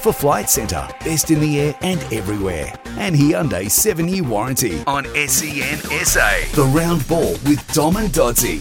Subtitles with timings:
[0.00, 2.72] For Flight Centre, best in the air and everywhere.
[2.98, 6.30] And Hyundai 7 year warranty on SEN SA.
[6.54, 8.60] The round ball with Dom and Dodsey.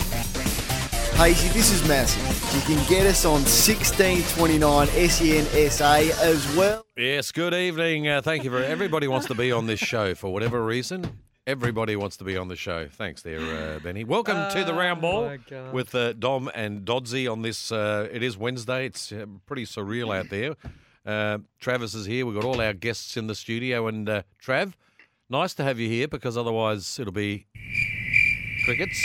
[1.18, 2.24] Hazy, this is massive.
[2.56, 6.86] You can get us on 1629 SEN SA as well.
[6.96, 8.08] Yes, good evening.
[8.08, 11.20] Uh, thank you for everybody wants to be on this show for whatever reason.
[11.46, 12.88] Everybody wants to be on the show.
[12.88, 14.04] Thanks there, uh, Benny.
[14.04, 15.36] Welcome to the round ball
[15.74, 17.72] with uh, Dom and Dodsey on this.
[17.72, 18.86] Uh, it is Wednesday.
[18.86, 20.56] It's uh, pretty surreal out there.
[21.06, 22.26] Uh, Travis is here.
[22.26, 23.88] We've got all our guests in the studio.
[23.88, 24.74] And uh, Trav,
[25.30, 27.46] nice to have you here because otherwise it'll be
[28.66, 29.00] crickets.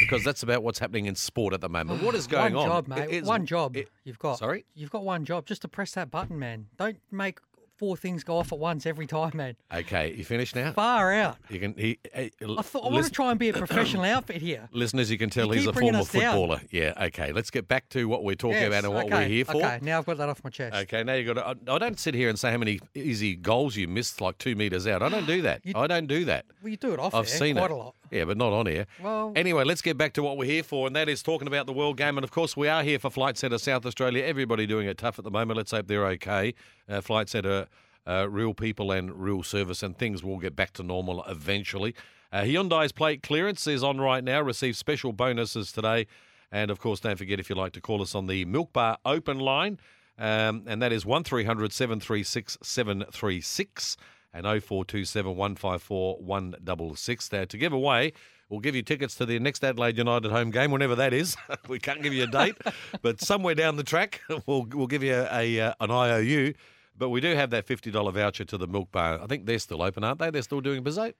[0.00, 2.02] Because that's about what's happening in sport at the moment.
[2.02, 2.68] What is going one on?
[2.68, 3.04] job, mate.
[3.04, 4.38] It is- one job you've got.
[4.38, 4.64] Sorry?
[4.74, 5.46] You've got one job.
[5.46, 6.66] Just to press that button, man.
[6.76, 7.38] Don't make
[7.82, 9.56] four things go off at once every time, man.
[9.74, 10.70] Okay, you finished now?
[10.70, 11.36] Far out.
[11.50, 11.74] You can.
[11.76, 14.68] He, eh, I thought I want to try and be a professional outfit here.
[14.70, 16.22] Listeners, you can tell You he's a former us down.
[16.22, 16.60] footballer.
[16.70, 17.32] Yeah, okay.
[17.32, 19.56] Let's get back to what we're talking Yes, about and what okay, we're here for.
[19.56, 20.76] Okay, now I've got that off my chest.
[20.76, 21.72] Okay, now you got to.
[21.72, 24.86] I don't sit here and say how many easy goals you missed, like two meters
[24.86, 25.02] out.
[25.02, 25.66] I don't do that.
[25.66, 26.44] You- I don't do that.
[26.62, 27.74] Well, you do it off I've air seen quite it.
[27.74, 27.96] a lot.
[28.12, 28.86] Yeah, but not on air.
[29.00, 31.64] Well- anyway, let's get back to what we're here for, and that is talking about
[31.66, 32.18] the World Game.
[32.18, 34.22] And of course, we are here for Flight Centre South Australia.
[34.22, 35.56] Everybody doing it tough at the moment.
[35.56, 36.54] Let's hope they're okay.
[36.86, 37.66] Uh, Flight Centre,
[38.06, 41.94] uh, real people and real service, and things will get back to normal eventually.
[42.30, 44.42] Uh, Hyundai's plate clearance is on right now.
[44.42, 46.06] Receive special bonuses today.
[46.50, 48.98] And of course, don't forget if you'd like to call us on the Milk Bar
[49.06, 49.80] open line,
[50.18, 53.96] um, and that is 1300 736 736
[54.34, 57.32] and 0427 154 166.
[57.32, 58.12] Now, to give away,
[58.48, 61.36] we'll give you tickets to the next Adelaide United home game, whenever that is.
[61.68, 62.56] we can't give you a date,
[63.02, 66.54] but somewhere down the track, we'll, we'll give you a, uh, an IOU.
[66.96, 69.20] But we do have that $50 voucher to the Milk Bar.
[69.22, 70.30] I think they're still open, aren't they?
[70.30, 71.14] They're still doing Bizet?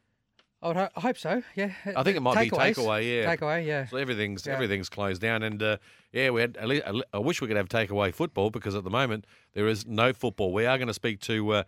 [0.60, 1.42] I, would ho- I hope so.
[1.56, 1.72] Yeah.
[1.96, 3.34] I think it might be takeaway, yeah.
[3.34, 3.66] Takeaway.
[3.66, 3.86] Yeah.
[3.86, 4.52] So everything's Yeah.
[4.52, 5.78] everything's closed down, and uh,
[6.12, 6.56] yeah, we had.
[6.56, 9.86] at least- I wish we could have takeaway football because at the moment there is
[9.86, 10.52] no football.
[10.52, 11.62] We are going to speak to uh,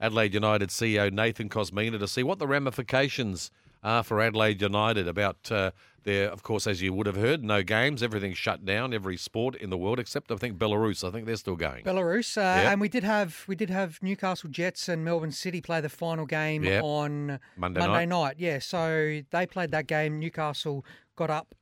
[0.00, 3.50] Adelaide United CEO Nathan Kosmina to see what the ramifications
[3.82, 5.70] are for Adelaide United about uh,
[6.04, 6.28] their.
[6.30, 9.70] Of course, as you would have heard, no games, everything's shut down, every sport in
[9.70, 11.06] the world except I think Belarus.
[11.06, 11.84] I think they're still going.
[11.84, 12.72] Belarus, uh, Yeah.
[12.72, 16.26] and we did have we did have Newcastle Jets and Melbourne City play the final
[16.26, 16.80] game Yeah.
[16.82, 18.36] on Monday night.
[18.38, 20.18] Yeah, so they played that game.
[20.18, 20.84] Newcastle
[21.16, 21.54] got up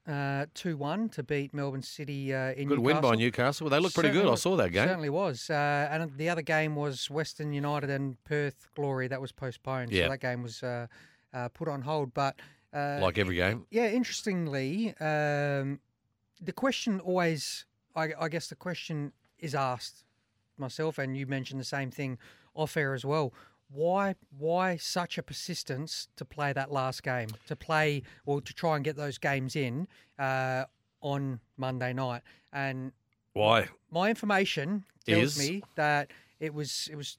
[0.55, 2.83] two one to beat Melbourne City uh, in Good Newcastle.
[2.83, 3.69] win by Newcastle.
[3.69, 4.27] They looked pretty good.
[4.27, 4.89] I saw that game.
[4.89, 5.49] Certainly was.
[5.49, 9.07] Uh, and the other game was Western United and Perth Glory.
[9.09, 9.93] That was postponed.
[9.93, 10.05] Yeah.
[10.07, 10.63] So that game was
[11.35, 12.15] uh, put on hold.
[12.15, 12.37] But
[12.73, 13.67] uh, Like every game.
[13.71, 15.81] yeah, interestingly, um,
[16.41, 20.05] the question always, I, I guess the question is asked
[20.57, 22.19] myself, and you mentioned the same thing
[22.55, 23.33] off air as well.
[23.71, 28.77] Why, why such a persistence to play that last game, to play or to try
[28.77, 30.65] and get those games in uh,
[31.01, 32.23] on Monday night?
[32.53, 32.93] And
[33.33, 33.69] Why?
[33.91, 35.39] my information tells Is?
[35.39, 37.19] me that it was it was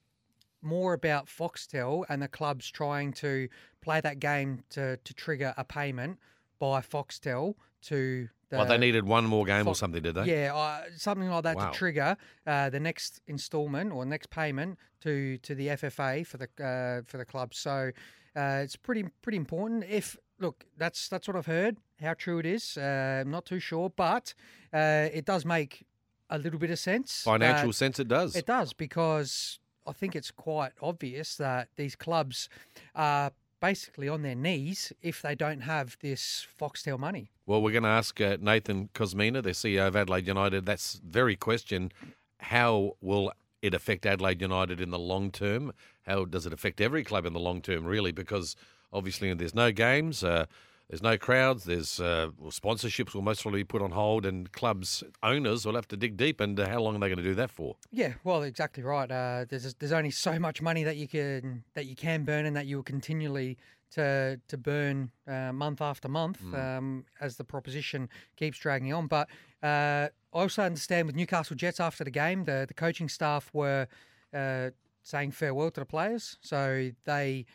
[0.65, 3.47] more about Foxtel and the clubs trying to
[3.81, 6.19] play that game to, to trigger a payment
[6.59, 10.25] by Foxtel to the Like they needed one more game or something, did they?
[10.25, 11.69] yeah uh, something like that Wow.
[11.71, 12.17] to trigger
[12.47, 17.17] uh, the next instalment or next payment to to the FFA for the uh, for
[17.17, 17.53] the club.
[17.53, 17.91] So
[18.35, 19.83] uh, it's pretty pretty important.
[19.89, 21.77] If look, that's that's what I've heard.
[22.01, 24.33] How true it is, uh, I'm not too sure, but
[24.73, 25.85] uh, it does make
[26.29, 27.21] a little bit of sense.
[27.23, 28.35] Financial sense, it does.
[28.35, 32.49] it does because I think it's quite obvious that these clubs
[32.95, 33.31] are
[33.61, 37.31] basically on their knees if they don't have this Foxtel money.
[37.45, 41.35] Well, we're going to ask uh, Nathan Kosmina, the CEO of Adelaide United, that's very
[41.35, 41.91] question.
[42.39, 43.31] How will
[43.61, 45.71] it affect Adelaide United in the long term?
[46.03, 48.11] How does it affect every club in the long term, really?
[48.11, 48.55] Because
[48.93, 50.45] obviously there's no games, uh,
[50.89, 54.51] there's no crowds, there's uh, well, sponsorships will most probably be put on hold, and
[54.51, 56.39] clubs owners will have to dig deep.
[56.39, 57.75] And how long are they going to do that for?
[57.91, 59.09] Yeah, well, exactly right.
[59.09, 62.55] Uh, there's there's only so much money that you can that you can burn and
[62.55, 63.57] that you will continually
[63.91, 69.07] to to burn uh, month after month um, as the proposition keeps dragging on.
[69.07, 69.27] But
[69.63, 73.87] uh, I also understand with Newcastle Jets after the game, the the coaching staff were
[74.33, 74.69] uh,
[75.01, 77.45] saying farewell to the players, so they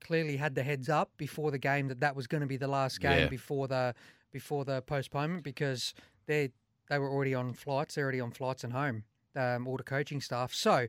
[0.00, 2.68] clearly had the heads up before the game that that was going to be the
[2.68, 3.28] last game Yeah.
[3.28, 3.94] before the
[4.32, 5.94] before the postponement because
[6.26, 6.50] they
[6.88, 9.04] they were already on flights, they're already on flights and home,
[9.36, 10.54] um, all the coaching staff.
[10.54, 10.86] So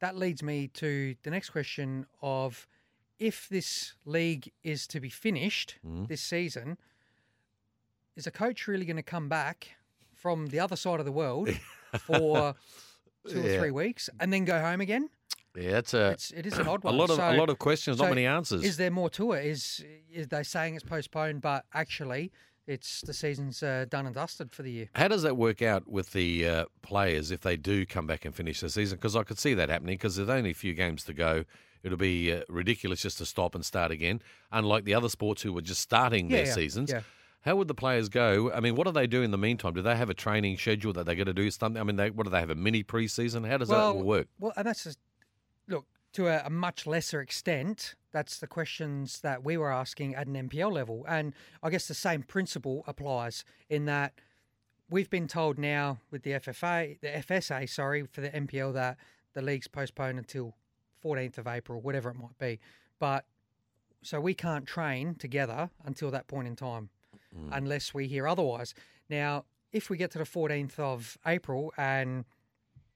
[0.00, 2.66] that leads me to the next question of
[3.18, 6.08] if this league is to be finished Mm.
[6.08, 6.78] this season,
[8.16, 9.68] is a coach really going to come back
[10.14, 11.48] from the other side of the world
[12.00, 12.54] for
[13.28, 13.56] two Yeah.
[13.56, 15.10] or three weeks and then go home again?
[15.56, 16.94] Yeah, it's a It's it is an odd one.
[16.94, 18.62] a lot of a lot of questions, not many answers.
[18.64, 19.46] Is there more to it?
[19.46, 22.30] Is is they saying it's postponed, but actually
[22.66, 24.88] it's the season's uh, done and dusted for the year.
[24.94, 28.32] How does that work out with the uh, players if they do come back and
[28.34, 28.96] finish the season?
[28.96, 31.44] Because I could see that happening because there's only a few games to go.
[31.82, 34.20] It'll be uh, ridiculous just to stop and start again,
[34.52, 36.90] unlike the other sports who were just starting Yeah, their yeah, seasons.
[36.90, 37.00] yeah.
[37.42, 38.52] How would the players go?
[38.52, 39.72] I mean, what do they do in the meantime?
[39.72, 41.80] Do they have a training schedule that they're going to do something?
[41.80, 43.48] I mean, they, what do they have a mini preseason?
[43.48, 44.28] How does that all work?
[44.38, 44.94] Well, and that's
[46.12, 47.94] to a, a much lesser extent.
[48.12, 51.94] That's the questions that we were asking at an NPL level, and I guess the
[51.94, 54.14] same principle applies in that
[54.90, 58.98] we've been told now with the FFA, the FSA, sorry, for the NPL that
[59.34, 60.56] the league's postponed until
[61.04, 62.58] 14th of April, whatever it might be,
[62.98, 63.24] but
[64.02, 66.88] so we can't train together until that point in time,
[67.36, 67.48] mm.
[67.52, 68.74] unless we hear otherwise.
[69.08, 72.24] Now, if we get to the 14th of April and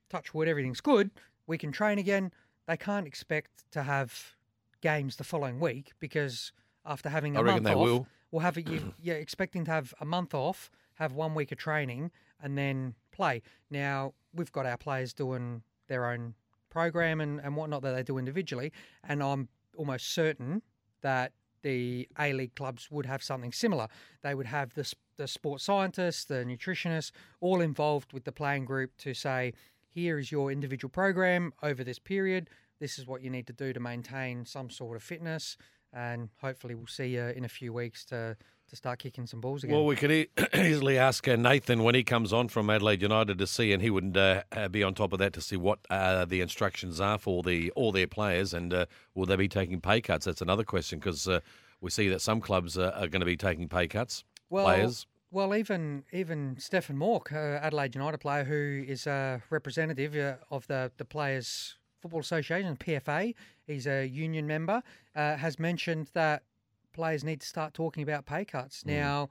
[0.09, 1.11] touch wood, everything's good,
[1.47, 2.33] we can train again.
[2.67, 4.35] They can't expect to have
[4.81, 6.53] games the following week because
[6.85, 8.07] after having a I month they off, will.
[8.31, 8.69] we'll have it.
[8.69, 12.11] You, you're expecting to have a month off, have one week of training,
[12.43, 13.43] and then play.
[13.71, 16.35] Now we've got our players doing their own
[16.71, 18.73] program and, and whatnot that they do individually,
[19.07, 20.63] and I'm almost certain
[21.03, 21.33] that
[21.63, 23.89] the A League clubs would have something similar.
[24.23, 28.97] They would have the, the sports scientists, the nutritionists, all involved with the playing group
[28.99, 29.55] to say,
[29.95, 32.51] here is your individual program over this period.
[32.81, 35.57] This is what you need to do to maintain some sort of fitness,
[35.93, 38.37] and hopefully we'll see you in a few weeks to
[38.67, 39.77] to start kicking some balls again.
[39.77, 43.37] Well, we could e- easily ask uh, Nathan when he comes on from Adelaide United
[43.39, 45.81] to see, and he would uh, uh, be on top of that to see what
[45.91, 49.81] uh, the instructions are for the all their players, and uh, will they be taking
[49.81, 50.25] pay cuts?
[50.25, 51.41] That's another question because uh,
[51.81, 54.25] we see that some clubs uh, are going to be taking pay cuts.
[54.51, 55.07] well, players.
[55.35, 60.65] Well, even even Stefan Mauk, uh, Adelaide United player, who is a representative uh, of
[60.69, 63.35] the the Players Football Association (PFA),
[63.67, 64.81] he's a union member,
[65.17, 66.45] uh, has mentioned that
[66.93, 69.29] players need to start talking about pay cuts now.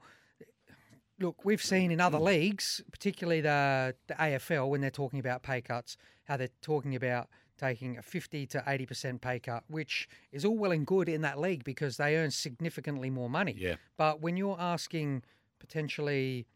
[1.18, 5.62] Look, we've seen in other leagues, particularly the the AFL, when they're talking about pay
[5.62, 10.58] cuts, how they're talking about taking a 50 to 80% pay cut, which is all
[10.58, 13.54] well and good in that league because they earn significantly more money.
[13.56, 13.76] Yeah.
[13.96, 15.22] But when you're asking
[15.64, 16.46] potentially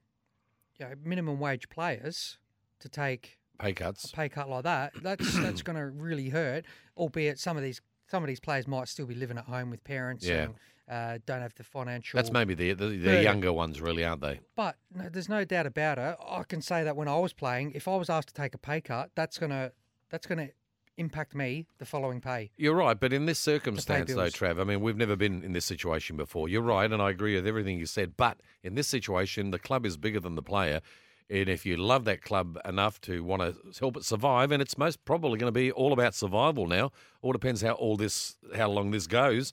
[0.79, 2.39] you know, minimum wage players
[2.81, 4.05] to take Pay cuts.
[4.05, 6.65] a pay cut like that, that's that's going to really hurt.
[6.97, 9.83] Albeit some of these some of these players might still be living at home with
[9.85, 10.45] parents Yeah.
[10.45, 10.55] and
[10.91, 12.17] uh, don't have the financial.
[12.17, 14.41] That's maybe the the, the younger ones, really, aren't they?
[14.57, 16.17] But no, there's no doubt about it.
[16.27, 18.59] I can say that when I was playing, if I was asked to take a
[18.59, 19.73] pay cut, that's gonna
[20.11, 20.49] that's gonna
[20.99, 22.51] impact me the following pay.
[22.57, 24.27] You're right, but in this circumstance, though.
[24.27, 26.49] Trav, I mean, we've never been in this situation before.
[26.49, 28.17] You're right, and I agree with everything you said.
[28.17, 30.81] But in this situation, the club is bigger than the player.
[31.31, 34.79] And if you love that club enough to want to help it survive, and it's
[34.79, 36.91] most probably going to be all about survival now,
[37.23, 39.53] all depends how all this, how long this goes.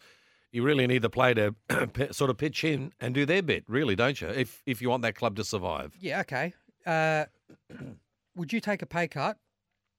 [0.51, 1.33] You really need the player
[1.69, 4.29] to sort of pitch in and do their bit, really, don't you?
[4.29, 5.97] If if you want that club to survive.
[5.99, 6.53] Yeah, okay.
[6.85, 7.25] Uh,
[8.35, 9.37] would you take a pay cut,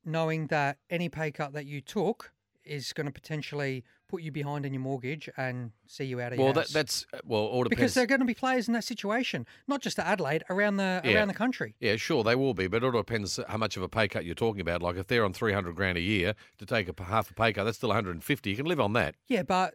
[0.07, 2.33] knowing that any pay cut that you took
[2.65, 6.39] is going to potentially put you behind in your mortgage and see you out of
[6.39, 7.71] Well, your that, that's uh, well, all depends.
[7.81, 10.77] because there are going to be players in that situation, not just at Adelaide, around
[10.77, 11.15] the Yeah.
[11.15, 11.75] around the country.
[11.81, 14.25] Yeah, sure, they will be, but it all depends how much of a pay cut
[14.25, 14.83] you're talking about.
[14.83, 17.65] Like if they're on 300 grand a year to take a half a pay cut,
[17.65, 18.51] that's still 150.
[18.51, 19.15] You can live on that.
[19.29, 19.75] Yeah, but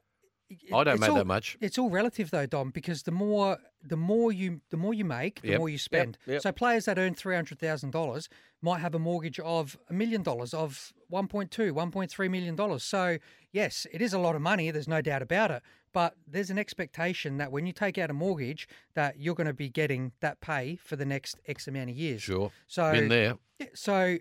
[0.74, 1.58] I don't make all- that much.
[1.62, 5.42] It's all relative though, Dom, because the more the more you the more you make,
[5.42, 6.18] the Yep, more you spend.
[6.28, 6.42] yep.
[6.42, 8.30] So players that earn three hundred thousand dollars
[8.62, 12.84] might have a mortgage of a million dollars, of 1.2, 1.3 million dollars.
[12.84, 13.18] So
[13.52, 14.70] yes, it is a lot of money.
[14.72, 15.64] There's no doubt about it.
[15.94, 19.54] But there's an expectation that when you take out a mortgage, that you're going to
[19.54, 22.22] be getting that pay for the next X amount of years.
[22.22, 22.52] Sure.
[22.68, 23.38] So Been there.
[23.74, 24.18] so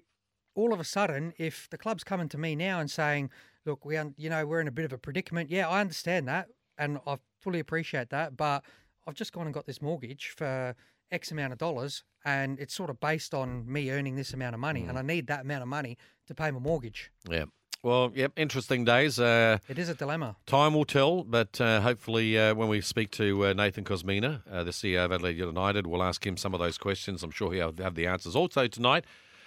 [0.56, 3.30] all of a sudden, if the club's coming to me now and saying,
[3.67, 6.29] "Look, we, un- you know, we're in a bit of a predicament," yeah, I understand
[6.29, 6.49] that,
[6.79, 8.62] and I fully appreciate that, but
[9.07, 10.75] I've just gone and got this mortgage for
[11.11, 14.61] X amount of dollars, and it's sort of based on me earning this amount of
[14.61, 17.11] money, and I need that amount of money to pay my mortgage.
[17.29, 17.47] Yeah.
[17.83, 19.19] Well, yep, interesting days.
[19.19, 20.37] Uh, It is a dilemma.
[20.45, 24.62] time will tell, but uh, hopefully, uh, when we speak to uh, Nathan Kosmina, uh,
[24.64, 27.23] the CEO of Adelaide United, we'll ask him some of those questions.
[27.23, 28.37] I'm sure he'll have the answers.
[28.37, 29.07] Also, tonight,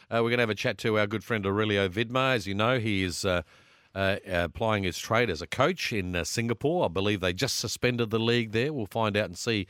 [0.09, 2.33] uh, we're going to have a chat to our good friend Aurelio Vidmar.
[2.33, 3.23] As you know, he is.
[3.95, 6.85] Uh, uh, applying his trade as a coach in uh, Singapore.
[6.85, 8.73] I believe they just suspended the league there.
[8.73, 9.67] We'll find out and see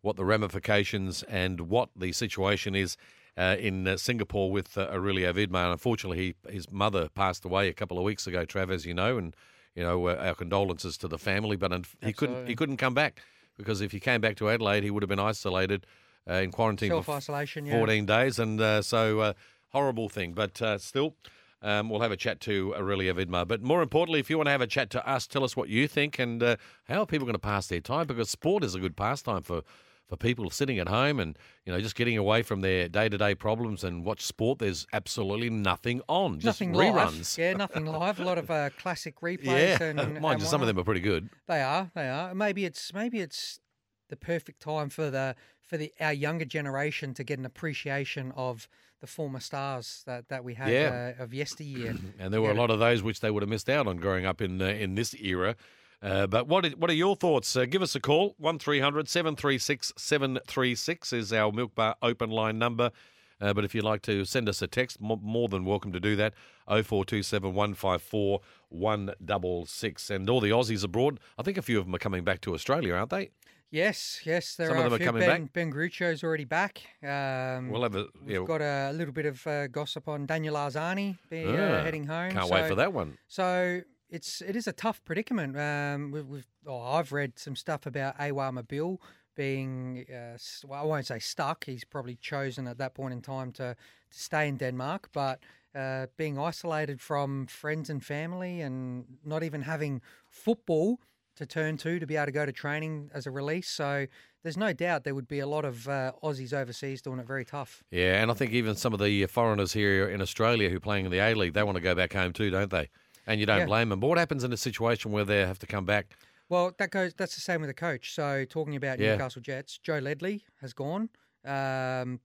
[0.00, 2.96] what the ramifications and what the situation is
[3.36, 5.64] uh, in uh, Singapore with uh, Aurelio Vidmar.
[5.64, 8.94] And unfortunately, he, his mother passed away a couple of weeks ago, Trav, as you
[8.94, 9.36] know, and
[9.74, 11.56] you know uh, our condolences to the family.
[11.56, 13.20] But he couldn't he couldn't come back
[13.56, 15.86] because if he came back to Adelaide, he would have been isolated
[16.28, 17.76] uh, in quarantine for Self-isolation, yeah.
[17.76, 19.32] 14 days, and uh, so uh,
[19.72, 20.32] horrible thing.
[20.32, 21.14] But uh, still.
[21.62, 23.48] Um, we'll have a chat to Aurelio Vidmar.
[23.48, 25.68] But more importantly, if you want to have a chat to us, tell us what
[25.68, 28.74] you think and uh, how are people going to pass their time because sport is
[28.74, 29.62] a good pastime for,
[30.06, 33.18] for people sitting at home and you know just getting away from their day to
[33.18, 34.58] day problems and watch sport.
[34.58, 37.38] There's absolutely nothing on, just nothing reruns.
[37.38, 37.38] live.
[37.38, 38.20] Yeah, nothing live.
[38.20, 39.78] A lot of uh, classic replays.
[39.80, 41.30] Yeah, and, mind and you, some of them are pretty good.
[41.48, 41.90] They are.
[41.94, 42.34] They are.
[42.34, 43.60] Maybe it's maybe it's
[44.08, 48.68] the perfect time for the for the our younger generation to get an appreciation of
[49.00, 51.14] the former stars that, that we had Yeah.
[51.18, 51.94] uh, of yesteryear.
[52.18, 54.24] And there were a lot of those which they would have missed out on growing
[54.26, 55.54] up in uh, in this era.
[56.02, 57.56] Uh, but what are, what are your thoughts?
[57.56, 58.34] Uh, give us a call.
[58.38, 62.90] 1300 736 736 is our Milk Bar open line number.
[63.38, 66.00] Uh, but if you'd like to send us a text, mo- more than welcome to
[66.00, 66.32] do that.
[66.66, 70.10] 0427 154 166.
[70.10, 72.54] And all the Aussies abroad, I think a few of them are coming back to
[72.54, 73.30] Australia, aren't they?
[73.70, 75.52] Yes, yes, there Some are of them a are coming ben, back.
[75.52, 76.82] Ben Garuccio's already back.
[77.02, 78.06] Um, We'll have a.
[78.24, 82.06] We've got a little bit of uh, gossip on Daniel Arzani be, Ah, uh, heading
[82.06, 82.30] home.
[82.30, 83.18] can't wait for that one.
[83.26, 85.58] So it's it is a tough predicament.
[85.58, 88.98] Um, we've, we've oh, I've read some stuff about Awer Mabil
[89.34, 91.64] being uh, well, I won't say stuck.
[91.64, 93.74] He's probably chosen at that point in time to
[94.10, 95.40] to stay in Denmark, but
[95.74, 101.00] uh, being isolated from friends and family and not even having football
[101.36, 103.68] to turn to to be able to go to training as a release.
[103.68, 104.06] So
[104.42, 107.44] there's no doubt there would be a lot of uh, Aussies overseas doing it very
[107.44, 107.82] tough.
[107.90, 111.04] Yeah, and I think even some of the foreigners here in Australia who are playing
[111.04, 112.88] in the A League, they want to go back home too, don't they?
[113.26, 113.66] And you don't Yeah.
[113.66, 114.00] blame them.
[114.00, 116.16] But what happens in a situation where they have to come back?
[116.48, 117.12] Well, that goes.
[117.14, 118.14] That's the same with the coach.
[118.14, 119.12] So talking about Yeah.
[119.12, 121.10] Newcastle Jets, Joe Ledley has gone.
[121.44, 122.20] Um,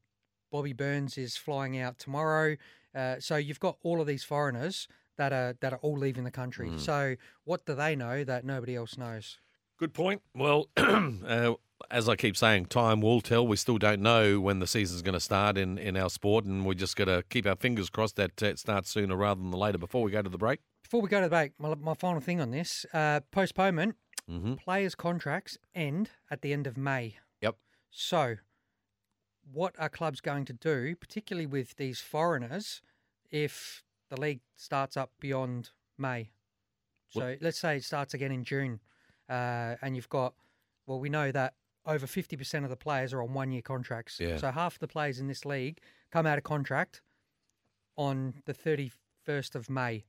[0.51, 2.55] Bobby Burns is flying out tomorrow.
[2.93, 4.87] Uh, so you've got all of these foreigners
[5.17, 6.69] that are that are all leaving the country.
[6.69, 6.79] Mm.
[6.79, 9.37] So what do they know that nobody else knows?
[9.77, 10.21] Good point.
[10.35, 11.53] Well, uh,
[11.89, 13.47] as I keep saying, time will tell.
[13.47, 16.65] We still don't know when the season's going to start in, in our sport, and
[16.65, 19.77] we just got to keep our fingers crossed that it starts sooner rather than later
[19.77, 20.59] before we go to the break.
[20.83, 23.95] Before we go to the break, my, my final thing on this uh, postponement.
[24.29, 27.15] hmm Players' contracts end at the end of May.
[27.41, 27.55] Yep.
[27.89, 28.35] So,
[29.51, 32.81] what are clubs going to do, particularly with these foreigners,
[33.31, 36.29] if the league starts up beyond May?
[37.09, 38.79] So, let's say it starts again in June,
[39.27, 40.33] uh, and you've got,
[40.85, 44.17] well, we know that over 50% of the players are on one year contracts.
[44.19, 44.37] Yeah.
[44.37, 45.79] So, half the players in this league
[46.11, 47.01] come out of contract
[47.97, 50.05] on the 31st of May.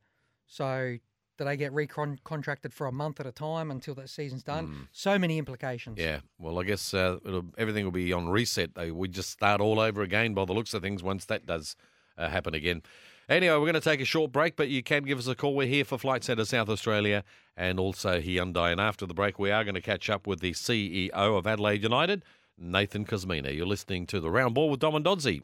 [0.47, 0.99] So,
[1.39, 4.87] do they get recontracted for a month at a time until that season's done?
[4.93, 5.99] So many implications.
[5.99, 6.03] Mm.
[6.03, 6.21] Yeah.
[6.39, 8.71] Well, I guess uh, it'll, everything will be on reset.
[8.95, 11.75] We just start all over again by the looks of things once that does
[12.17, 12.83] uh, happen again.
[13.29, 15.55] Anyway, we're going to take a short break, but you can give us a call.
[15.55, 17.23] We're here for Flight Centre South Australia
[17.57, 18.73] and also Hyundai.
[18.73, 21.83] And after the break, we are going to catch up with the CEO of Adelaide
[21.83, 22.25] United,
[22.59, 23.55] Nathan Kosmina.
[23.55, 25.43] You're listening to The Round Ball with Dom and Dodsey.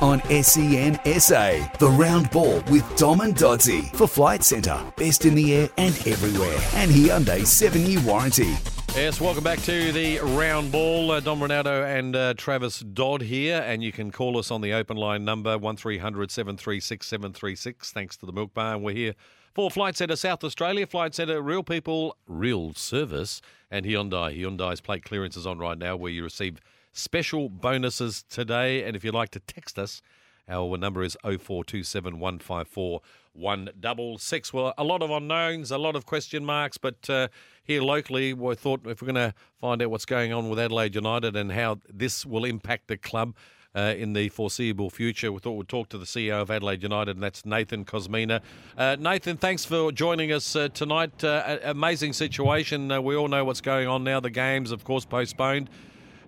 [0.00, 5.52] On SENSA, the round ball with Dom and Dodsey for Flight Centre, best in the
[5.52, 8.54] air and everywhere, and Hyundai's seven-year warranty.
[9.00, 11.12] Yes, welcome back to the round ball.
[11.12, 14.72] Uh, Dom Rinaldo and uh, Travis Dodd here, and you can call us on the
[14.72, 17.92] open line number 1300 736 736.
[17.92, 19.14] Thanks to the Milk Bar, and we're here
[19.54, 20.84] for Flight Centre South Australia.
[20.84, 23.40] Flight Centre, real people, real service,
[23.70, 24.36] and Hyundai.
[24.36, 26.58] Hyundai's plate clearance is on right now, where you receive
[26.92, 28.82] special bonuses today.
[28.82, 30.02] And if you'd like to text us,
[30.48, 33.00] our number is 0427 154
[33.38, 34.52] 166.
[34.52, 37.28] Well, a lot of unknowns, a lot of question marks, but uh,
[37.62, 40.94] here locally, we thought if we're going to find out what's going on with Adelaide
[40.94, 43.34] United and how this will impact the club
[43.74, 47.16] uh, in the foreseeable future, we thought we'd talk to the CEO of Adelaide United,
[47.16, 48.40] and that's Nathan Kosmina.
[48.76, 51.22] Uh, Nathan, thanks for joining us uh, tonight.
[51.22, 52.90] Uh, amazing situation.
[52.90, 54.18] Uh, we all know what's going on now.
[54.18, 55.70] The games, of course, postponed.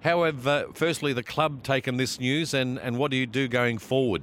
[0.00, 3.78] How have, firstly, the club taken this news, and, and what do you do going
[3.78, 4.22] forward?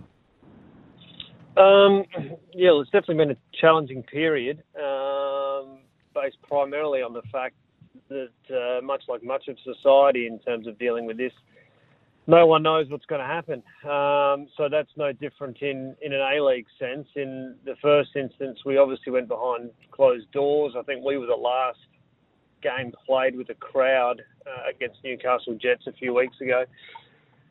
[1.58, 2.04] Um,
[2.54, 5.80] yeah, well, it's definitely been a challenging period, um,
[6.14, 7.56] based primarily on the fact
[8.10, 11.32] that, uh, much like much of society in terms of dealing with this,
[12.28, 13.64] no one knows what's going to happen.
[13.84, 17.08] Um, so that's no different in, in an A League sense.
[17.16, 20.74] In the first instance, we obviously went behind closed doors.
[20.78, 21.80] I think we were the last
[22.62, 26.66] game played with a crowd uh, against Newcastle Jets a few weeks ago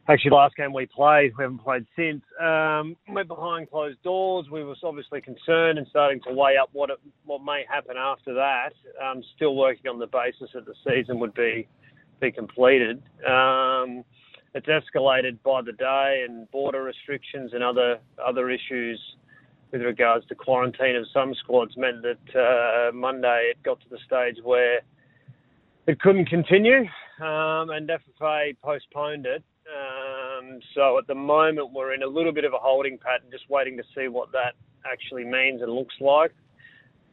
[0.09, 2.23] actually last game we played, we haven't played since.
[2.41, 4.47] Um, went behind closed doors.
[4.51, 8.35] We were obviously concerned and starting to weigh up what it, what may happen after
[8.35, 8.71] that.
[9.05, 11.69] Um, still working on the basis that the season would be
[12.21, 13.03] be completed.
[13.29, 14.05] Um,
[14.55, 19.01] it's escalated by the day, and border restrictions and other other issues
[19.73, 23.99] with regards to quarantine of some squads meant that uh, Monday it got to the
[24.07, 24.81] stage where
[25.87, 26.83] it couldn't continue,
[27.21, 29.43] um, and FFA postponed it.
[30.47, 33.49] Um, so at the moment, we're in a little bit of a holding pattern, just
[33.49, 34.55] waiting to see what that
[34.91, 36.33] actually means and looks like.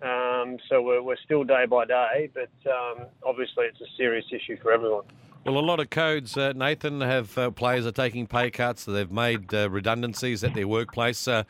[0.01, 4.57] Um, so we're, we're still day by day, but um, obviously it's a serious issue
[4.61, 5.05] for everyone.
[5.45, 8.85] Well, a lot of codes, uh, Nathan, have uh, players are taking pay cuts.
[8.85, 11.27] They've made uh, redundancies at their workplace.
[11.27, 11.43] Uh,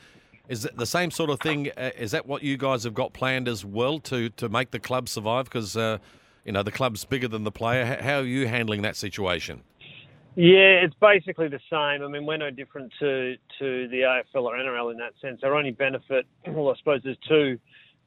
[0.49, 1.71] is it the same sort of thing?
[1.77, 4.79] Uh, is that what you guys have got planned as well to, to make the
[4.79, 5.45] club survive?
[5.45, 5.99] Because, uh,
[6.43, 7.99] you know, the club's bigger than the player.
[8.01, 9.61] How are you handling that situation?
[10.35, 12.03] Yeah, it's basically the same.
[12.03, 15.41] I mean, we're no different to, to the AFL or NRL in that sense.
[15.43, 17.59] Our only benefit, well, I suppose there's two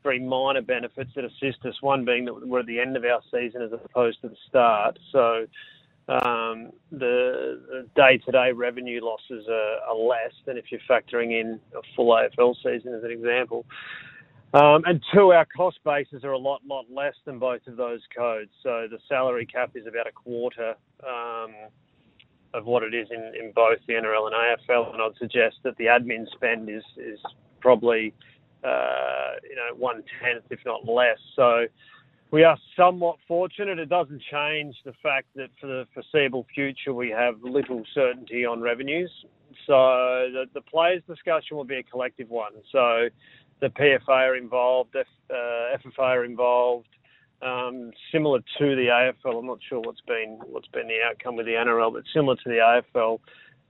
[0.02, 1.74] very minor benefits that assist us.
[1.80, 4.98] One being that we're at the end of our season as opposed to the start.
[5.12, 5.46] So
[6.08, 12.08] um, the day-to-day revenue losses are, are, less than if you're factoring in a full
[12.08, 13.66] AFL season as an example.
[14.54, 18.00] Um, and two, our cost bases are a lot, lot less than both of those
[18.16, 18.50] codes.
[18.62, 21.52] So the salary cap is about a quarter um,
[22.54, 25.76] of what it is in, in both the NRL and AFL, and I'd suggest that
[25.76, 27.18] the admin spend is is
[27.60, 28.14] probably
[28.64, 31.18] uh, you know one tenth, if not less.
[31.34, 31.66] So
[32.30, 33.78] we are somewhat fortunate.
[33.78, 38.60] It doesn't change the fact that for the foreseeable future we have little certainty on
[38.60, 39.10] revenues.
[39.66, 42.52] So the, the players' discussion will be a collective one.
[42.72, 43.08] So
[43.60, 45.34] the PFA are involved, F, uh,
[45.78, 46.88] FFA are involved.
[47.42, 51.46] Um, similar to the AFL, I'm not sure what's been what's been the outcome with
[51.46, 53.20] the NRL, but similar to the AFL,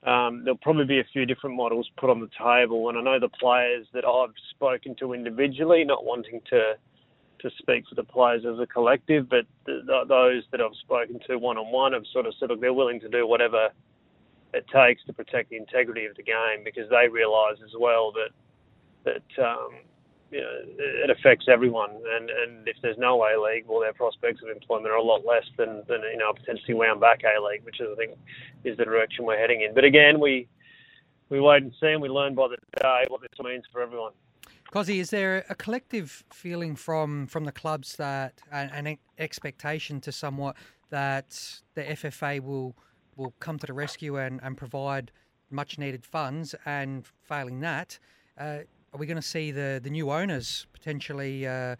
[0.08, 2.88] um, there'll probably be a few different models put on the table.
[2.88, 6.74] And I know the players that I've spoken to individually, not wanting to
[7.40, 11.36] to speak for the players as a collective, but th- those that I've spoken to
[11.36, 13.68] one on one have sort of said, look, they're willing to do whatever
[14.54, 18.30] it takes to protect the integrity of the game because they realise as well that
[19.04, 19.70] that um,
[20.30, 24.42] you know it affects everyone, and and if there's no A League, well, their prospects
[24.42, 27.64] of employment are a lot less than than you know potentially wound back A League,
[27.64, 28.18] which is, I think
[28.64, 29.74] is the direction we're heading in.
[29.74, 30.48] But again, we
[31.28, 34.12] we wait and see, and we learn by the day what this means for everyone.
[34.70, 40.56] Cosy, is there a collective feeling from from the clubs that an, expectation to somewhat
[40.90, 42.76] that the FFA will
[43.16, 45.10] will come to the rescue and, and provide
[45.50, 47.98] much needed funds, and failing that,
[48.38, 48.58] uh,
[48.92, 51.76] are we going to see the the new owners potentially uh,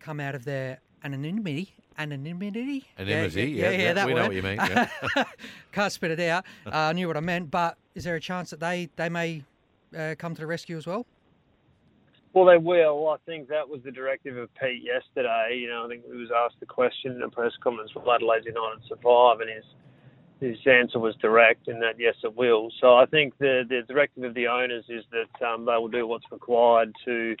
[0.00, 1.72] come out of their anonymity?
[1.96, 2.84] Anonymity?
[2.98, 4.20] Anonymity, yeah, yeah, yeah, yeah that we word.
[4.20, 4.58] know what you mean.
[5.16, 5.24] Yeah.
[5.72, 6.44] Can't spit it out.
[6.66, 9.44] Uh, I knew what I meant, but is there a chance that they they may
[9.96, 11.06] uh, come to the rescue as well?
[12.32, 13.08] Well, they will.
[13.10, 15.56] I think that was the directive of Pete yesterday.
[15.56, 18.44] You know, I think he was asked the question in a press conference, will Adelaide
[18.44, 19.38] United survive?
[19.38, 19.64] And his
[20.40, 22.70] his answer was direct and that yes, it will.
[22.80, 26.06] So I think the the directive of the owners is that um, they will do
[26.06, 27.36] what's required to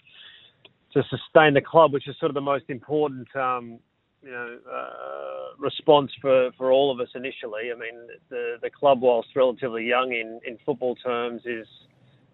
[0.92, 3.78] to sustain the club, which is sort of the most important um,
[4.22, 7.72] you know uh, response for, for all of us initially.
[7.74, 11.66] I mean, the the club, whilst relatively young in, in football terms, is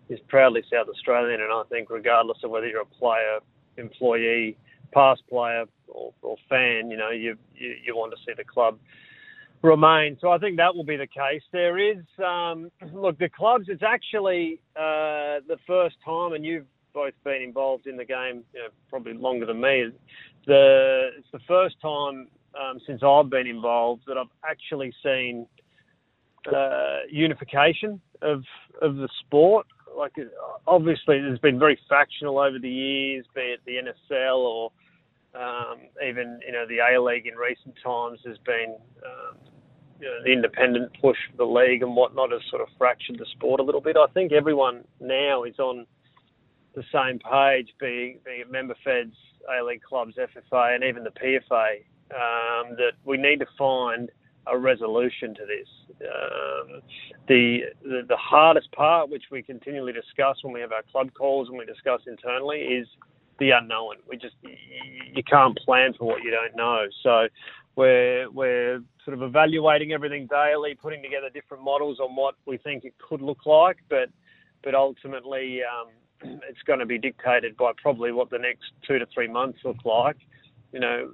[0.08, 3.38] is proudly South Australian, and I think regardless of whether you're a player,
[3.76, 4.56] employee,
[4.92, 8.76] past player, or, or fan, you know, you, you, you want to see the club
[9.62, 10.16] remain.
[10.20, 11.42] So I think that will be the case.
[11.52, 13.66] There is, um, look, the clubs.
[13.68, 18.60] It's actually uh, the first time, and you've both been involved in the game, you
[18.60, 19.90] know, probably longer than me.
[20.46, 22.28] The it's the first time
[22.60, 25.46] um, since I've been involved that I've actually seen
[26.52, 28.42] uh, unification of
[28.82, 30.12] of the sport like
[30.66, 34.72] obviously there's been very factional over the years, be it the NSL or
[35.34, 39.36] um, even you know the A League in recent times has been um,
[40.00, 43.26] you know, the independent push for the league and whatnot has sort of fractured the
[43.32, 43.96] sport a little bit.
[43.96, 45.86] I think everyone now is on
[46.74, 49.14] the same page, being, it member feds,
[49.48, 51.80] A League clubs, FFA, and even the PFA,
[52.12, 54.10] um, that we need to find
[54.46, 55.68] a resolution to this.
[56.00, 56.80] Um,
[57.28, 61.48] the, the, the hardest part, which we continually discuss when we have our club calls
[61.48, 62.86] and we discuss internally, is
[63.38, 63.96] the unknown.
[64.08, 66.86] We just you can't plan for what you don't know.
[67.02, 67.26] So
[67.76, 72.84] we're we're sort of evaluating everything daily, putting together different models on what we think
[72.84, 74.10] it could look like, but
[74.62, 75.88] but ultimately um,
[76.48, 79.84] it's going to be dictated by probably what the next two to three months look
[79.84, 80.16] like,
[80.72, 81.12] you know,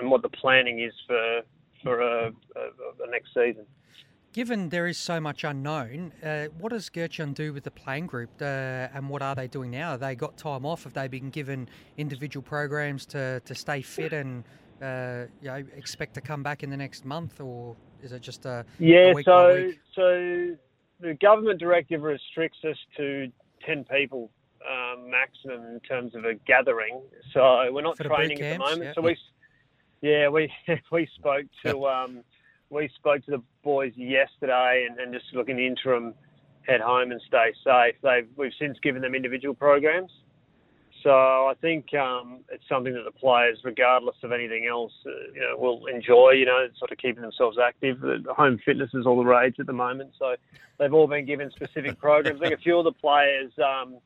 [0.00, 1.40] and what the planning is for
[1.82, 2.30] for uh,
[2.98, 3.66] the next season.
[4.32, 8.30] Given there is so much unknown, uh, what does Gertjan do with the playing group,
[8.40, 9.92] uh, and what are they doing now?
[9.92, 10.82] Have they got time off?
[10.82, 14.42] Have they been given individual programs to, to stay fit and
[14.82, 18.46] uh, you know, expect to come back in the next month, or is it just
[18.46, 19.12] a yeah?
[19.16, 20.56] A so so
[21.00, 23.30] the government directive restricts us to
[23.64, 24.30] ten people
[24.68, 27.00] um, maximum in terms of a gathering.
[27.32, 28.84] So we're not training at the moment.
[28.84, 28.92] Yeah.
[28.94, 29.16] So we
[30.00, 30.52] yeah, we
[30.92, 32.24] we spoke to um,
[32.70, 36.14] we spoke to the boys yesterday, and, and just look in the interim,
[36.66, 37.94] head home and stay safe.
[38.02, 40.12] They've we've since given them individual programs,
[41.04, 45.40] So I think um, it's something that the players, regardless of anything else, uh, you
[45.42, 46.30] know, will enjoy.
[46.30, 48.00] You know, sort of keeping themselves active.
[48.00, 50.34] The home fitness is all the rage at the moment, so
[50.78, 52.40] they've all been given specific programs.
[52.40, 53.98] I think a few of the players, um,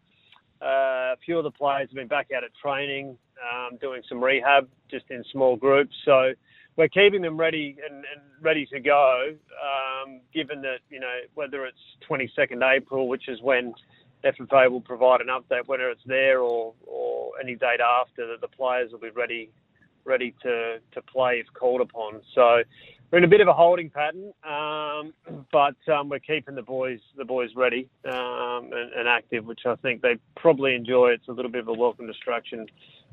[0.60, 4.22] uh, a few of the players have been back out at training, um, doing some
[4.22, 5.94] rehab, just in small groups.
[6.04, 6.32] So
[6.74, 9.36] we're keeping them ready and, and ready to go.
[9.62, 11.78] Um, given that you know whether it's
[12.10, 13.72] 22nd April, which is when
[14.24, 18.48] FFA will provide an update, whether it's there or, or any date after, that the
[18.48, 19.50] players will be ready
[20.04, 22.22] ready to, to play if called upon.
[22.34, 22.62] So
[23.10, 25.14] we're in a bit of a holding pattern, um,
[25.52, 29.76] but um, we're keeping the boys the boys ready um, and, and, active, which I
[29.76, 31.10] think they probably enjoy.
[31.10, 32.66] It's a little bit of a welcome distraction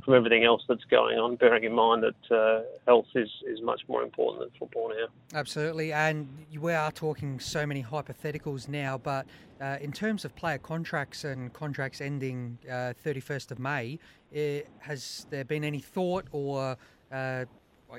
[0.03, 3.81] from everything else that's going on, bearing in mind that uh, health is, is much
[3.88, 5.08] more important than football now.
[5.34, 6.27] Absolutely, and
[6.60, 9.25] we are talking so many hypotheticals now, but
[9.62, 13.97] uh, in terms of player contracts and contracts ending uh, 31st of May,
[14.34, 16.77] eh, has there been any thought or
[17.12, 17.45] uh,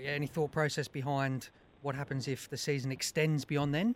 [0.05, 1.49] any thought process behind
[1.87, 3.95] what happens if the season extends beyond then?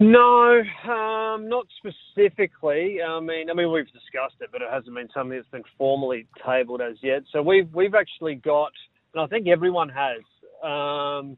[0.00, 3.00] No, um, not specifically.
[3.06, 6.26] I mean, I mean we've discussed it, but it hasn't been something that's been formally
[6.44, 7.22] tabled as yet.
[7.30, 8.72] So we've we've actually got,
[9.14, 10.22] and I think everyone has
[10.64, 11.36] um,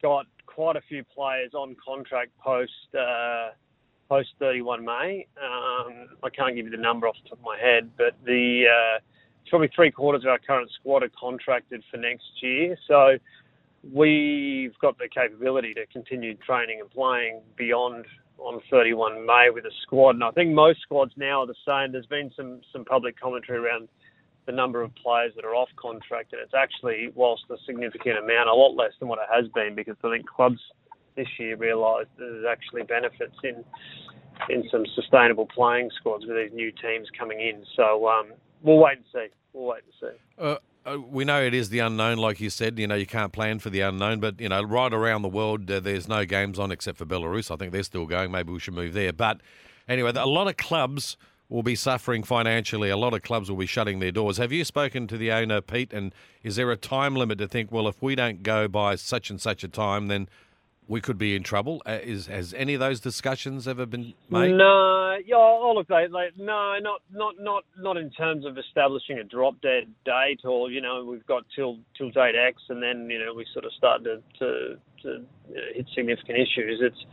[0.00, 3.50] got quite a few players on contract post uh,
[4.08, 5.26] post 31 May.
[5.40, 8.64] Um, I can't give you the number off the top of my head, but the
[8.66, 8.98] uh,
[9.42, 12.76] it's probably three quarters of our current squad are contracted for next year.
[12.88, 13.18] So
[13.90, 18.06] we've got the capability to continue training and playing beyond
[18.38, 20.16] on 31 May with a squad.
[20.16, 21.92] And I think most squads now are the same.
[21.92, 23.88] There's been some, some public commentary around
[24.46, 28.48] the number of players that are off contract, and it's actually, whilst a significant amount,
[28.48, 30.58] a lot less than what it has been because I think clubs
[31.16, 33.64] this year realised there's actually benefits in
[34.48, 37.64] in some sustainable playing squads with these new teams coming in.
[37.76, 39.26] So um, we'll wait and see.
[39.52, 40.42] We'll wait and see.
[40.42, 42.78] Uh, uh, we know it is the unknown, like you said.
[42.78, 45.70] You know, you can't plan for the unknown, but you know, right around the world,
[45.70, 47.50] uh, there's no games on except for Belarus.
[47.50, 48.30] I think they're still going.
[48.30, 49.12] Maybe we should move there.
[49.12, 49.40] But
[49.88, 51.16] anyway, a lot of clubs
[51.48, 52.88] will be suffering financially.
[52.88, 54.38] A lot of clubs will be shutting their doors.
[54.38, 55.92] Have you spoken to the owner, Pete?
[55.92, 57.70] And is there a time limit to think?
[57.70, 60.28] Well, if we don't go by such and such a time, then
[60.88, 61.82] we could be in trouble.
[61.86, 64.52] Uh, is has any of those discussions ever been made?
[64.52, 65.48] No, yeah.
[65.88, 70.40] They, they, no, not not not not in terms of establishing a drop dead date,
[70.44, 73.64] or you know, we've got till till date X, and then you know we sort
[73.64, 75.24] of start to to, to
[75.74, 76.80] hit significant issues.
[76.80, 77.04] It's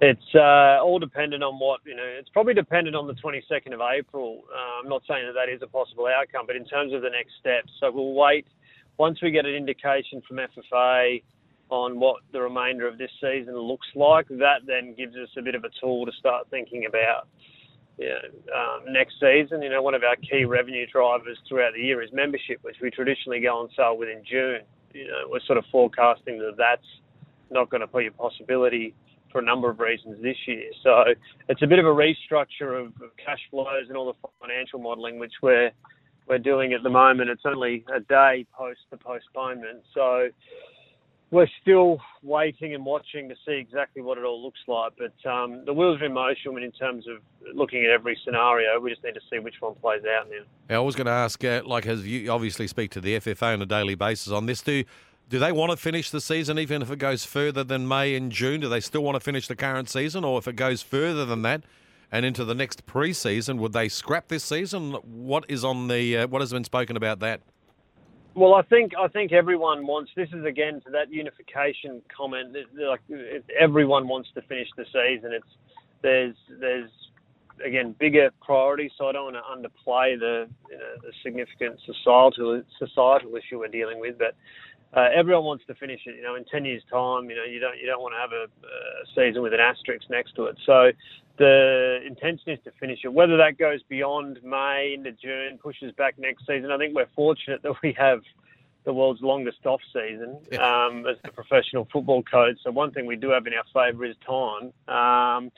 [0.00, 2.04] it's uh, all dependent on what you know.
[2.04, 4.42] It's probably dependent on the 22nd of April.
[4.52, 7.10] Uh, I'm not saying that that is a possible outcome, but in terms of the
[7.10, 8.46] next steps, so we'll wait
[8.98, 11.22] once we get an indication from FFA
[11.70, 14.26] on what the remainder of this season looks like.
[14.28, 17.28] That then gives us a bit of a tool to start thinking about
[17.98, 19.62] you know, um, next season.
[19.62, 22.90] You know, one of our key revenue drivers throughout the year is membership, which we
[22.90, 24.60] traditionally go on sale within June.
[24.94, 26.86] You know, we're sort of forecasting that that's
[27.50, 28.94] not going to be a possibility
[29.30, 30.70] for a number of reasons this year.
[30.82, 31.04] So
[31.48, 35.18] it's a bit of a restructure of, of cash flows and all the financial modelling,
[35.18, 35.70] which we're
[36.26, 37.30] we're doing at the moment.
[37.30, 40.28] It's only a day post the postponement, so
[41.30, 44.92] we're still waiting and watching to see exactly what it all looks like.
[44.96, 47.18] But um, the wheels are in motion in terms of
[47.54, 48.80] looking at every scenario.
[48.80, 50.44] We just need to see which one plays out now.
[50.70, 53.54] Yeah, I was going to ask, uh, like, as you obviously speak to the FFA
[53.54, 54.84] on a daily basis on this, do
[55.28, 58.32] do they want to finish the season even if it goes further than May and
[58.32, 58.62] June?
[58.62, 61.42] Do they still want to finish the current season, or if it goes further than
[61.42, 61.64] that?
[62.10, 64.92] And into the next pre-season, would they scrap this season?
[64.92, 67.42] What is on the uh, what has been spoken about that?
[68.38, 70.12] Well, I think I think everyone wants.
[70.14, 72.54] This is again to that unification comment.
[72.78, 73.00] Like
[73.58, 75.32] everyone wants to finish the season.
[75.32, 75.52] It's
[76.02, 76.90] there's there's
[77.66, 78.92] again bigger priorities.
[78.96, 83.74] So I don't want to underplay the you know, the significant societal societal issue we're
[83.74, 84.36] dealing with, but
[84.96, 86.14] uh, everyone wants to finish it.
[86.14, 88.30] You know, in ten years' time, you know, you don't you don't want to have
[88.30, 90.56] a, a season with an asterisk next to it.
[90.64, 90.92] So
[91.38, 93.12] the intention is to finish it.
[93.12, 97.62] Whether that goes beyond May into June, pushes back next season, I think we're fortunate
[97.62, 98.20] that we have
[98.84, 102.56] the world's longest off season um, as the professional football code.
[102.62, 105.50] So one thing we do have in our favour is time um,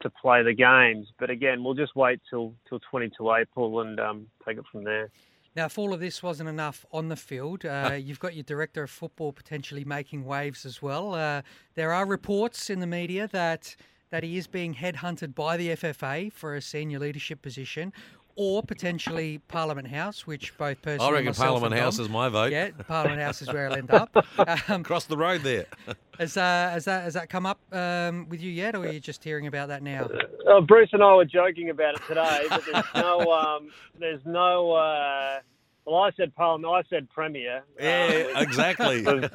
[0.00, 1.08] to play the games.
[1.18, 5.10] But again, we'll just wait till till 22 April and um, take it from there.
[5.56, 8.82] Now, if all of this wasn't enough on the field, uh, you've got your director
[8.82, 11.14] of football potentially making waves as well.
[11.14, 11.42] Uh,
[11.74, 13.76] there are reports in the media that
[14.10, 17.92] that he is being headhunted by the FFA for a senior leadership position.
[18.36, 22.52] or potentially Parliament House, which both personally I reckon Parliament House Dom- is my vote.
[22.52, 24.16] Yeah, Parliament House is where I'll end up.
[24.68, 25.66] Um, Across the road there.
[26.18, 26.40] has, uh,
[26.72, 29.46] has that has that come up um, with you yet, or are you just hearing
[29.46, 30.08] about that now?
[30.48, 33.68] Uh, Bruce and I were joking about it today, but there's no, um,
[33.98, 34.72] there's no.
[34.72, 35.40] Uh,
[35.84, 36.72] well, I said Parliament.
[36.72, 37.62] I said Premier.
[37.78, 39.04] yeah, exactly.
[39.06, 39.28] Um,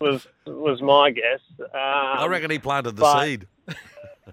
[0.00, 1.40] was was my guess.
[1.60, 3.46] Um, I reckon he planted the but- seed.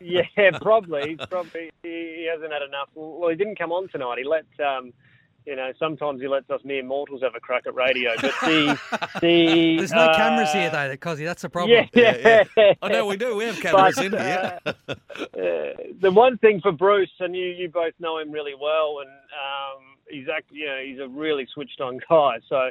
[0.02, 0.24] Yeah,
[0.62, 1.18] probably.
[1.30, 2.90] Probably he, hasn't had enough.
[2.96, 4.18] Well, he didn't come on tonight.
[4.18, 4.94] He let, um,
[5.46, 8.12] you know, sometimes he lets us mere mortals have a crack at radio.
[8.22, 8.80] But the
[9.22, 11.26] the There's no uh, cameras here, though, Cosy.
[11.26, 11.88] That's the problem.
[11.94, 12.74] Yeah, Yeah, yeah.
[12.82, 13.36] I know we do.
[13.36, 14.60] We have cameras But, in here.
[14.66, 14.96] uh, uh,
[16.02, 19.98] the one thing for Bruce, and you, you both know him really well, and um,
[20.10, 22.38] he's act, you know, he's a really switched on guy.
[22.50, 22.70] So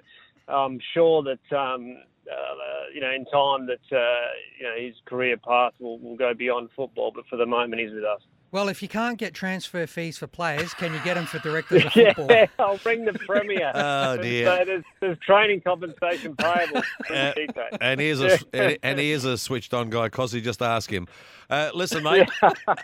[0.48, 1.96] I'm sure that um,
[2.30, 4.26] uh, you know, in time that uh,
[4.58, 7.12] you know his career path will, will go beyond football.
[7.14, 8.20] But for the moment, he's with us.
[8.52, 11.84] Well, if you can't get transfer fees for players, can you get them for directors
[11.84, 12.46] of Yeah, football?
[12.60, 13.72] I'll bring the premier.
[13.74, 14.46] Oh, dear.
[14.46, 16.78] So there's, there's training compensation payable.
[16.78, 17.68] Uh, Bring the details.
[17.80, 20.08] and he is a and- and he is a switched on guy.
[20.08, 21.08] Cosy, just ask him.
[21.50, 22.28] Uh, listen, mate.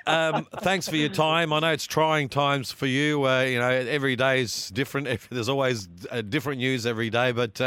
[0.07, 1.52] Um, thanks for your time.
[1.52, 3.26] I know it's trying times for you.
[3.26, 5.09] Uh, you know, every day is different.
[5.31, 7.61] There's always uh, different news every day, but.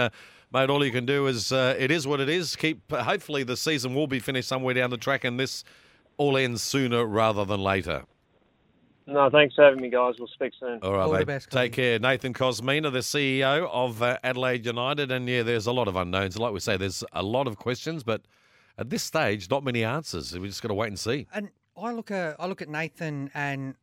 [0.54, 2.56] Uh, Mate, all you can do is uh, it is what it is.
[2.56, 2.92] Keep.
[2.92, 5.64] Hopefully, the season will be finished somewhere down the track, and this
[6.18, 8.04] all ends sooner rather than later.
[9.08, 10.16] No, thanks for having me, guys.
[10.18, 10.80] We'll speak soon.
[10.82, 11.28] All right, All the mate.
[11.28, 12.00] best, Take care.
[12.00, 15.12] Nathan Kosmina, the CEO of uh, Adelaide United.
[15.12, 16.40] And yeah, there's a lot of unknowns.
[16.40, 18.22] Like we say, there's a lot of questions, but
[18.80, 20.34] at this stage, not many answers.
[20.34, 21.28] We're just got to wait and see.
[21.34, 23.76] And I look at I look at Nathan, and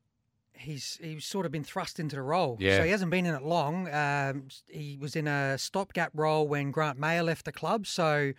[0.62, 2.56] he's he's sort of been thrust into the role.
[2.60, 2.78] Yeah.
[2.78, 3.92] So he hasn't been in it long.
[3.92, 7.86] Um, he was in a stopgap role when Grant Mayer left the club.
[7.86, 8.32] So,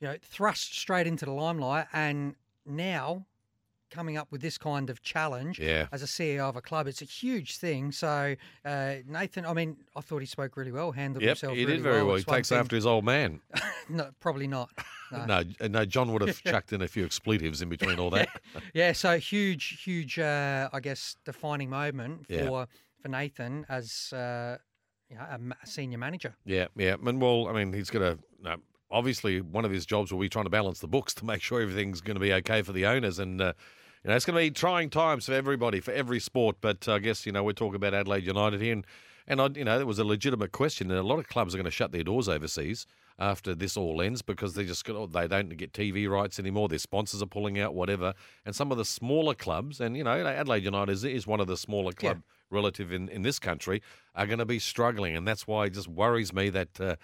[0.00, 2.34] you know, thrust straight into the limelight, and
[2.66, 3.26] now
[3.90, 5.86] coming up with this kind of challenge Yeah.
[5.92, 7.92] as a CEO of a club, it's a huge thing.
[7.92, 11.64] So, uh, Nathan, I mean, I thought he spoke really well, handled Yep, himself he
[11.64, 12.16] really did very well.
[12.16, 13.40] He takes thing- after his old man.
[13.90, 14.70] No, probably not.
[15.10, 15.24] No.
[15.24, 18.28] No, no, John would have chucked in a few expletives in between all that.
[18.74, 22.64] Yeah, so huge, huge, uh, I guess, defining moment for Yeah.
[23.00, 24.58] for Nathan as uh,
[25.08, 26.34] you know, a, senior manager.
[26.44, 26.96] Yeah, yeah.
[27.02, 28.56] And well, I mean, he's got a No,
[28.90, 31.60] obviously, one of his jobs will be trying to balance the books to make sure
[31.60, 33.18] everything's going to be okay for the owners.
[33.18, 33.52] And uh,
[34.04, 36.56] you know, it's going to be trying times for everybody, for every sport.
[36.60, 38.86] But I guess you know, we're talking about Adelaide United here, and
[39.26, 40.90] and I, you know, it was a legitimate question.
[40.90, 42.86] And a lot of clubs are going to shut their doors overseas
[43.18, 46.68] after this all ends because they just they don't get TV rights anymore.
[46.68, 48.14] Their sponsors are pulling out, whatever.
[48.46, 51.46] And some of the smaller clubs, and you know, Adelaide United is, is one of
[51.46, 52.12] the smaller Yeah.
[52.12, 53.82] club relative in, in this country
[54.14, 56.96] are going to be struggling, and that's why it just worries me that uh,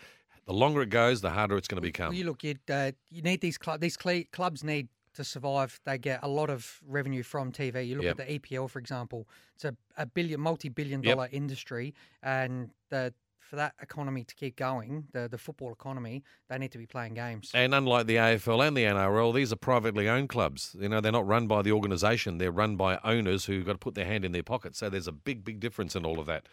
[0.46, 2.08] the longer it goes, the harder it's going to become.
[2.08, 5.80] Well, you look, you uh, you need these club these cle- clubs need to survive.
[5.84, 7.86] They get a lot of revenue from TV.
[7.86, 8.20] You look Yep.
[8.20, 9.28] at the EPL, for example.
[9.54, 11.28] It's a, a billion, multi-billion Yep.
[11.32, 16.72] industry, and the for that economy to keep going, the the football economy, they need
[16.72, 17.50] to be playing games.
[17.54, 20.74] And unlike the AFL and the NRL, these are privately owned clubs.
[20.80, 23.78] You know, they're not run by the organisation; they're run by owners who've got to
[23.78, 24.74] put their hand in their pocket.
[24.74, 26.46] So there's a big, big difference in all of that.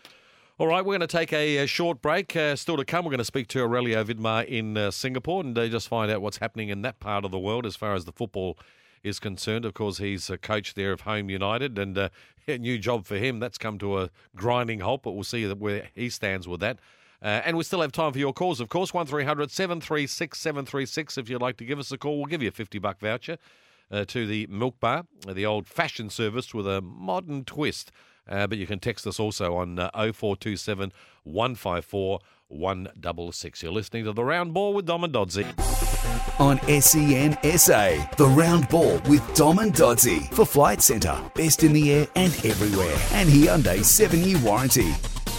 [0.61, 2.35] All right, we're going to take a, uh short break.
[2.35, 5.57] Uh, still to come, we're going to speak to Aurelio Vidmar in uh, Singapore and
[5.57, 8.05] uh, just find out what's happening in that part of the world as far as
[8.05, 8.59] the football
[9.01, 9.65] is concerned.
[9.65, 12.09] Of course, he's a coach there of Home United, and uh,
[12.47, 13.39] a new job for him.
[13.39, 16.77] That's come to a grinding halt, but we'll see where he stands with that.
[17.23, 18.93] Uh, and we still have time for your calls, of course.
[18.93, 21.17] 1300 736 736.
[21.17, 23.39] If you'd like to give us a call, we'll give you a 50 buck voucher
[23.89, 27.91] uh, to the Milk Bar, the old fashioned service with a modern twist.
[28.27, 30.91] Uh, but you can text us also on uh, 0427
[31.23, 33.63] 154 166.
[33.63, 35.45] You're listening to The Round Ball with Dom and Dodsey.
[36.39, 41.71] On SEN SA, the round ball with Dom and Dodsey for Flight Centre, best in
[41.73, 44.91] the air and everywhere, and Hyundai 7 year warranty.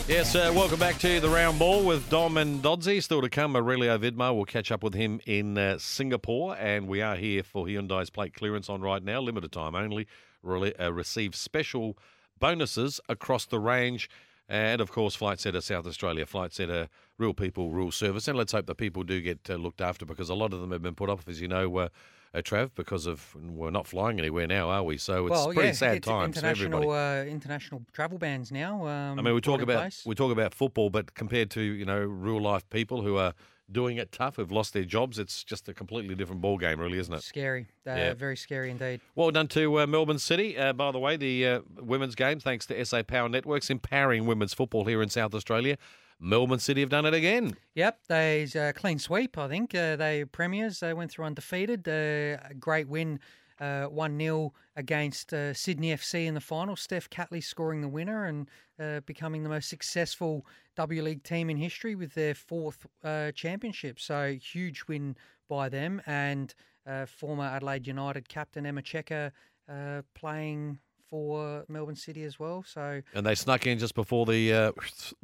[0.09, 3.03] Yes, uh, welcome back to the round ball with Dom and Dodsey.
[3.03, 4.35] Still to come, Aurelio Vidmar.
[4.35, 8.35] We'll catch up with him in uh, Singapore, and we are here for Hyundai's plate
[8.35, 10.07] clearance on right now, limited time only.
[10.45, 11.97] Rele- uh, receive special
[12.43, 14.11] bonuses across the range,
[14.49, 18.51] and of course, Flight Centre South Australia, Flight Centre, real people, real service, and let's
[18.51, 20.97] hope that people do get uh, looked after because a lot of them have been
[20.97, 21.77] put off, as you know.
[21.77, 21.89] Uh,
[22.35, 24.97] uh, Trav, because of we're not flying anywhere now, are we?
[24.97, 26.85] So it's well, pretty yeah, sad it's times for everybody.
[26.85, 28.87] international uh, international travel bans now.
[28.87, 30.03] Um, I mean, we talk about place.
[30.07, 33.35] we talk about football, but compared to you know real life people who are
[33.73, 36.99] doing it tough, who've lost their jobs, it's just a completely different ball game, really,
[36.99, 37.23] isn't it?
[37.23, 38.15] Scary, uh, Yeah.
[38.15, 39.01] very scary indeed.
[39.15, 40.57] Well done to uh, Melbourne City.
[40.59, 44.55] Uh, by the way, the uh, women's game, thanks to SA Power Networks, empowering women's
[44.55, 45.77] football here in South Australia.
[46.21, 47.57] Melbourne City have done it again.
[47.75, 49.37] Yep, they's a clean sweep.
[49.37, 50.79] I think uh, they premiers.
[50.79, 51.89] They went through undefeated.
[51.89, 53.19] Uh, a great win
[53.61, 56.77] uh, 1 0 against uh, Sydney FC in the final.
[56.77, 58.49] Steph Catley scoring the winner and
[58.81, 64.01] uh, becoming the most successful W League team in history with their fourth uh, championship.
[64.01, 65.17] So, huge win
[65.49, 66.01] by them.
[66.07, 66.55] And
[66.87, 69.33] uh, former Adelaide United captain Emma Checker
[69.69, 70.79] uh, playing
[71.13, 72.65] for Melbourne City as well.
[72.67, 74.73] So and they snuck in just before the uh,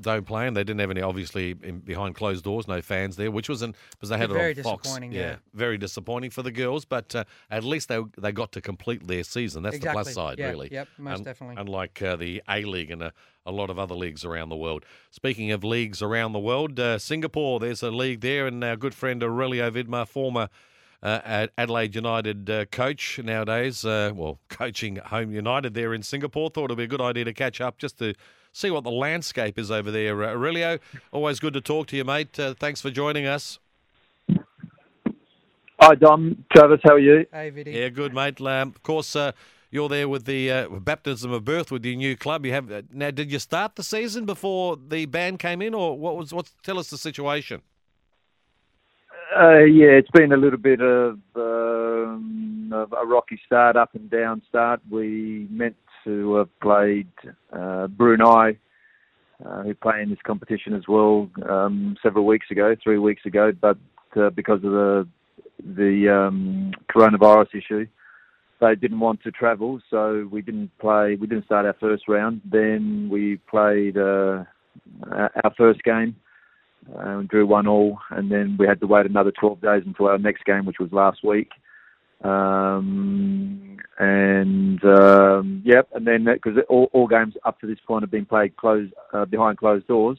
[0.04, 0.52] zone playing.
[0.52, 4.10] They didn't have any, obviously, in, behind closed doors, no fans there, which wasn't because
[4.10, 4.82] they had very on Fox.
[4.82, 5.12] disappointing.
[5.12, 5.36] Yeah, Yeah.
[5.54, 9.24] very disappointing for the girls, but uh, at least they they got to complete their
[9.24, 9.62] season.
[9.62, 10.00] That's exactly.
[10.00, 10.68] the plus side, yeah, really.
[10.70, 11.56] Yep, most Un- definitely.
[11.58, 13.14] Unlike uh, the A League and a,
[13.46, 14.84] a lot of other leagues around the world.
[15.10, 18.94] Speaking of leagues around the world, uh, Singapore, there's a league there, and our good
[18.94, 20.50] friend Aurelio Vidmar, former
[21.02, 26.64] uh, Adelaide United uh, coach nowadays, uh, well, coaching Home United there in Singapore, thought
[26.64, 28.14] it'd be a good idea to catch up just to
[28.52, 30.22] see what the landscape is over there.
[30.24, 30.78] Uh, Aurelio,
[31.12, 32.38] always good to talk to you, mate.
[32.38, 33.58] Uh, thanks for joining us.
[35.80, 36.44] Hi, Dom.
[36.52, 37.24] Travis, how are you?
[37.32, 37.72] hey, Viddy.
[37.74, 38.40] Yeah, good, mate.
[38.40, 39.30] Um, of course, uh,
[39.70, 42.44] you're there with the uh, baptism of birth with your new club.
[42.44, 43.12] You have uh, now.
[43.12, 46.32] Did you start the season before the ban came in, or what was?
[46.32, 47.62] What's tell us the situation?
[49.36, 54.10] Uh, yeah, it's been a little bit of, um, of a rocky start, up and
[54.10, 54.80] down start.
[54.90, 57.08] We meant to have played
[57.52, 58.56] uh, Brunei,
[59.44, 63.52] uh, who play in this competition as well, um, several weeks ago, three weeks ago,
[63.60, 63.76] but
[64.16, 65.08] uh, because of the
[65.76, 67.86] the um, coronavirus issue,
[68.60, 71.16] they didn't want to travel, so we didn't play.
[71.16, 72.40] We didn't start our first round.
[72.44, 74.44] Then we played uh,
[75.10, 76.16] our first game.
[76.96, 80.08] Uh, we drew one all, and then we had to wait another 12 days until
[80.08, 81.50] our next game, which was last week.
[82.24, 88.10] Um, and um, yep, and then because all, all games up to this point have
[88.10, 90.18] been played closed uh, behind closed doors.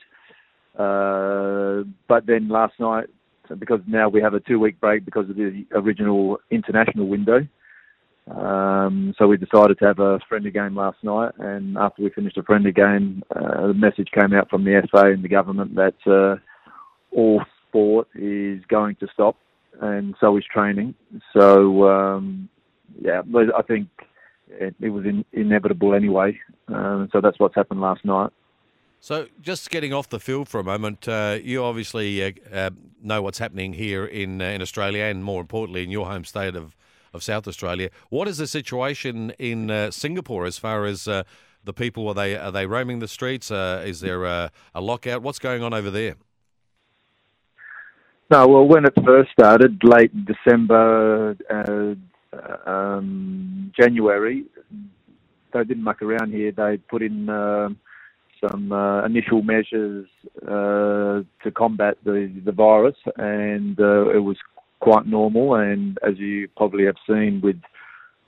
[0.77, 3.07] Uh, but then last night,
[3.57, 7.45] because now we have a two-week break because of the original international window.
[8.29, 12.37] Um, so we decided to have a friendly game last night, and after we finished
[12.37, 16.39] a friendly game, uh, message came out from the FA and the government that uh,
[17.11, 19.35] all sport is going to stop,
[19.81, 20.95] and so is training.
[21.33, 22.49] So um,
[23.01, 23.21] yeah,
[23.57, 23.87] I think
[24.49, 26.39] it, it was in, inevitable anyway.
[26.67, 28.31] Um, so that's what's happened last night.
[29.01, 32.69] So, just getting off the field for a moment, uh, you obviously uh, uh,
[33.01, 36.53] know what's happening here in uh, in Australia, and more importantly, in your home state
[36.55, 36.75] of,
[37.13, 37.91] of South Australia.
[38.09, 41.23] What is the situation in uh, Singapore as far as uh,
[41.63, 42.09] the people?
[42.09, 43.49] Are they are they roaming the streets?
[43.49, 45.21] Uh, is there a, a lockout?
[45.21, 46.15] What's going on over there?
[48.31, 54.45] No, well, when it first started, late December, uh, um, January,
[55.51, 56.51] they didn't muck around here.
[56.51, 57.69] They put in uh,
[58.47, 60.07] some uh, initial measures
[60.43, 64.37] uh, to combat the, the virus, and uh, it was
[64.79, 65.55] quite normal.
[65.55, 67.59] And as you probably have seen with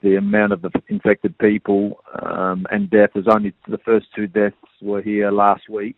[0.02, 5.04] the amount of the infected people um, and death, only the first two deaths were
[5.04, 5.98] here last week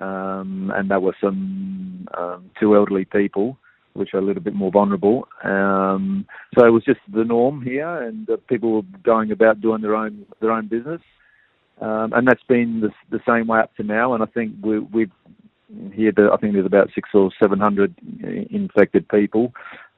[0.00, 3.56] um, and there were some um, two elderly people,
[3.94, 5.26] which are a little bit more vulnerable.
[5.44, 9.82] Um, so it was just the norm here, and uh, people were going about doing
[9.82, 11.00] their own their own business,
[11.80, 14.14] um, and that's been the, the same way up to now.
[14.14, 15.12] And I think we, we've
[15.92, 17.94] here, I think there's about six or seven hundred
[18.50, 19.52] infected people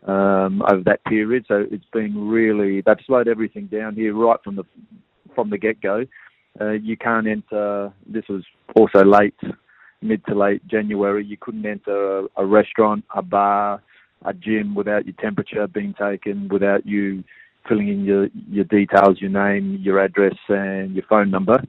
[0.07, 1.44] um, over that period.
[1.46, 4.64] So it's been really they've slowed everything down here right from the
[5.35, 6.07] from the get go.
[6.61, 7.92] Uh, you can't enter.
[8.07, 8.42] This was
[8.74, 9.38] also late
[10.03, 13.83] mid to late January, you couldn't enter a, a restaurant, a bar,
[14.25, 17.25] a gym without your temperature being taken, without you
[17.69, 21.63] filling in your, your details, your name, your address, and your phone number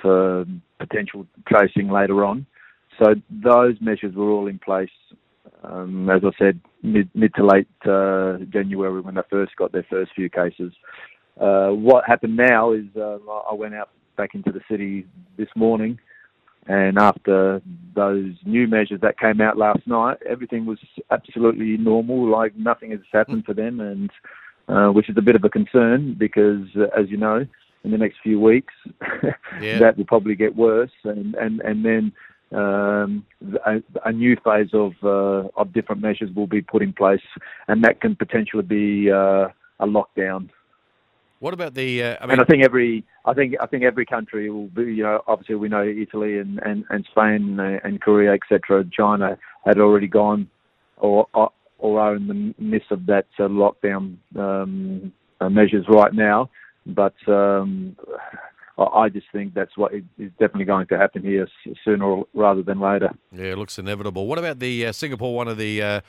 [0.00, 0.44] for
[0.78, 2.46] potential tracing later on.
[2.98, 4.90] So those measures were all in place,
[5.62, 9.86] um, as I said, mid, mid to late uh, January when they first got their
[9.90, 10.72] first few cases.
[11.40, 13.18] Uh, what happened now is uh,
[13.50, 15.98] I went out back into the city this morning
[16.66, 17.60] and after
[17.94, 20.78] those new measures that came out last night, everything was
[21.10, 24.10] absolutely normal, like nothing has happened for them, and
[24.68, 27.46] uh, which is a bit of a concern because, uh, as you know,
[27.84, 28.72] in the next few weeks,
[29.60, 29.78] Yeah.
[29.78, 32.12] that will probably get worse, and and and then
[32.52, 33.26] um,
[33.66, 37.20] a, a new phase of uh, of different measures will be put in place,
[37.68, 39.48] and that can potentially be uh,
[39.80, 40.48] a lockdown.
[41.44, 42.02] What about the?
[42.02, 44.84] Uh, I mean, and I think every, I think, I think every country will be.
[44.84, 48.82] You know, obviously we know Italy and and, and Spain uh, and Korea, etc.
[48.90, 50.48] China had already gone,
[50.96, 51.26] or
[51.76, 56.48] or are in the midst of that uh, lockdown um, uh, measures right now.
[56.86, 57.94] But um,
[58.78, 61.46] I just think that's what is is definitely going to happen here
[61.84, 63.10] sooner rather than later.
[63.32, 64.26] Yeah, it looks inevitable.
[64.26, 65.36] What about the uh, Singapore?
[65.36, 66.02] One of the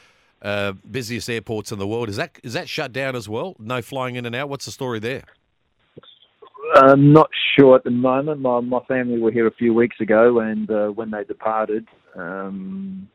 [0.45, 2.09] uh, uh, busiest airports in the world.
[2.09, 3.55] Is that is that shut down as well?
[3.59, 4.49] No flying in and out.
[4.49, 5.23] What's the story there?
[6.75, 8.41] I'm not sure at the moment.
[8.41, 13.07] My my family were here a few weeks ago, and uh, when they departed, um,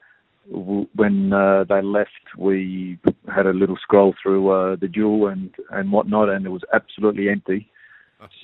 [0.50, 2.98] w- when uh, they left, we
[3.34, 7.28] had a little scroll through uh, the jewel and and whatnot, and it was absolutely
[7.28, 7.68] empty.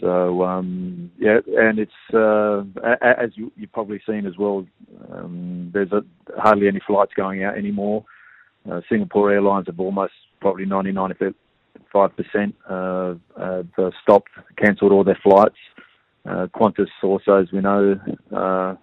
[0.01, 2.65] So um, yeah, and it's uh,
[3.03, 4.67] as you, you've probably seen as well.
[5.13, 6.03] Um, there's a,
[6.39, 8.05] hardly any flights going out anymore.
[8.71, 11.35] Uh, Singapore Airlines have almost probably 90, 95%
[12.69, 15.57] uh, have uh, stopped, cancelled all their flights.
[16.29, 17.99] Uh, Qantas also, as we know,
[18.35, 18.75] uh,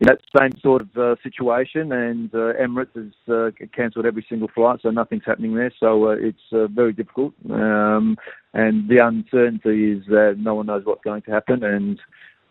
[0.00, 4.48] in that same sort of uh, situation, and uh, Emirates has uh, cancelled every single
[4.54, 5.72] flight, so nothing's happening there.
[5.80, 8.16] So uh, it's uh, very difficult, um,
[8.54, 11.98] and the uncertainty is that no one knows what's going to happen, and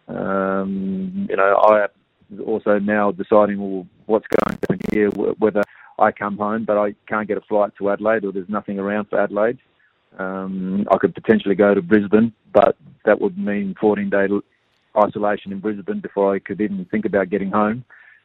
[0.10, 1.88] um, you know I
[2.46, 5.62] also now deciding well, what's going to happen here, wh- whether
[6.00, 9.06] I come home, but I can't get a flight to Adelaide, or there's nothing around
[9.10, 9.58] for Adelaide.
[10.18, 12.76] Um, I could potentially go to Brisbane, but
[13.06, 14.28] that would mean 14 day
[14.98, 17.84] isolation in Brisbane before I could even think about getting home.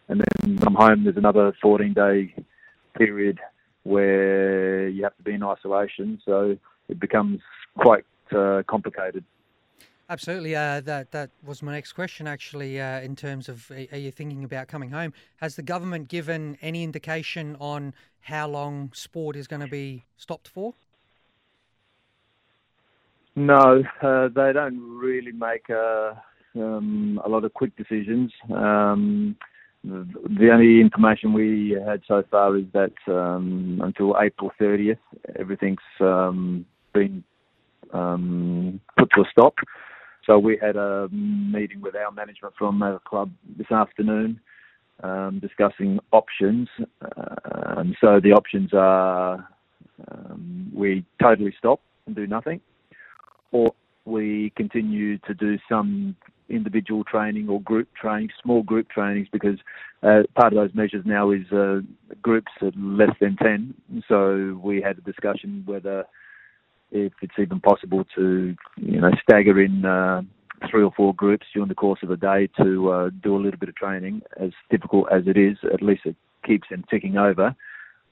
[0.08, 2.34] And then I'm home, there's another 14 day
[2.96, 3.38] period
[3.84, 6.20] where you have to be in isolation.
[6.24, 6.56] So
[6.88, 7.40] it becomes
[7.78, 8.04] quite
[8.34, 9.24] uh, complicated.
[10.12, 10.54] Absolutely.
[10.54, 12.26] Uh, that that was my next question.
[12.26, 15.14] Actually, uh, in terms of, are you thinking about coming home?
[15.36, 20.48] Has the government given any indication on how long sport is going to be stopped
[20.48, 20.74] for?
[23.36, 26.12] No, uh, they don't really make uh,
[26.56, 28.30] um, a lot of quick decisions.
[28.54, 29.34] Um,
[29.82, 34.98] the the only information we had so far is that um, until April 30th,
[35.38, 37.24] everything's um, been
[37.94, 39.54] um, put to a stop.
[40.26, 44.40] So we had a meeting with our management from the club this afternoon
[45.02, 46.68] um, discussing options.
[47.00, 49.48] Um, so the options are
[50.10, 52.60] um, we totally stop and do nothing,
[53.50, 56.16] or we continue to do some
[56.48, 59.58] individual training or group training, small group trainings, because
[60.02, 61.80] uh, part of those measures now is uh,
[62.20, 63.74] groups of less than 10.
[64.08, 66.04] So we had a discussion whether
[66.92, 70.22] if it's even possible to, you know, stagger in uh,
[70.70, 73.58] three or four groups during the course of a day to uh, do a little
[73.58, 74.22] bit of training.
[74.38, 76.16] As difficult as it is, at least it
[76.46, 77.54] keeps them ticking over.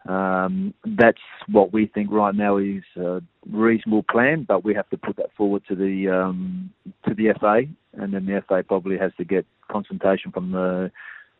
[0.08, 3.20] Um, that's what we think right now is a
[3.50, 6.70] reasonable plan, but we have to put that forward to the um,
[7.06, 7.62] to the FA,
[7.92, 10.90] and then the FA probably has to get consultation from the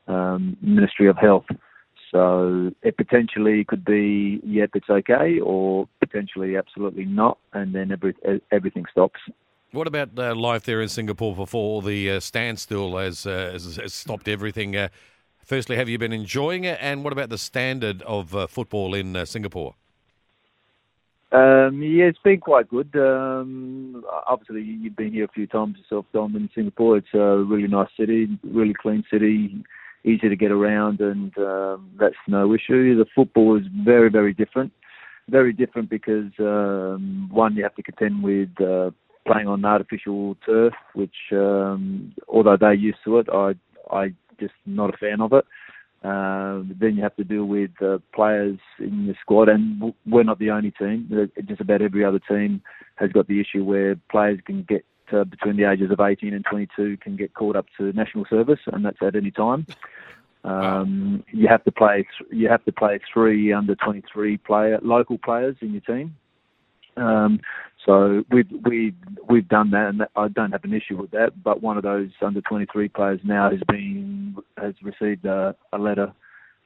[0.09, 1.47] um, Ministry of Health.
[2.11, 8.15] So it potentially could be yep, it's okay, or potentially absolutely not, and then every,
[8.51, 9.21] everything stops.
[9.73, 13.95] What about uh, life there in Singapore before the uh, standstill has, uh, has, has
[13.95, 14.75] stopped everything?
[14.75, 14.89] Uh,
[15.45, 16.79] firstly, have you been enjoying it?
[16.81, 19.77] And what about the standard of uh, football in uh, Singapore?
[21.31, 22.91] Um, yeah, it's been quite good.
[22.97, 26.97] Um, obviously, you've been here a few times yourself, Dom, in Singapore.
[26.97, 29.63] It's a really nice city, really clean city,
[30.05, 32.97] easy to get around, and um, that's no issue.
[32.97, 34.73] The football is very, very different.
[35.29, 38.91] Very different because, um, one, you have to contend with uh,
[39.27, 43.55] playing on artificial turf, which, um, although they're used to it, I,
[43.95, 45.45] I just not a fan of it.
[46.03, 50.39] Um, then you have to deal with uh, players in your squad, and we're not
[50.39, 51.11] the only team.
[51.13, 52.63] Uh, Just about every other team
[52.97, 56.45] has got the issue where players can get uh, between the ages of 18 and
[56.45, 59.67] 22 can get called up to national service, and that's at any time.
[60.45, 62.07] Um, you have to play.
[62.31, 66.17] You have to play three under 23 player local players in your team.
[66.97, 67.41] Um,
[67.85, 68.95] so we've we
[69.29, 71.43] we've done that, and I don't have an issue with that.
[71.43, 76.13] But one of those under 23 players now has been has received a, a letter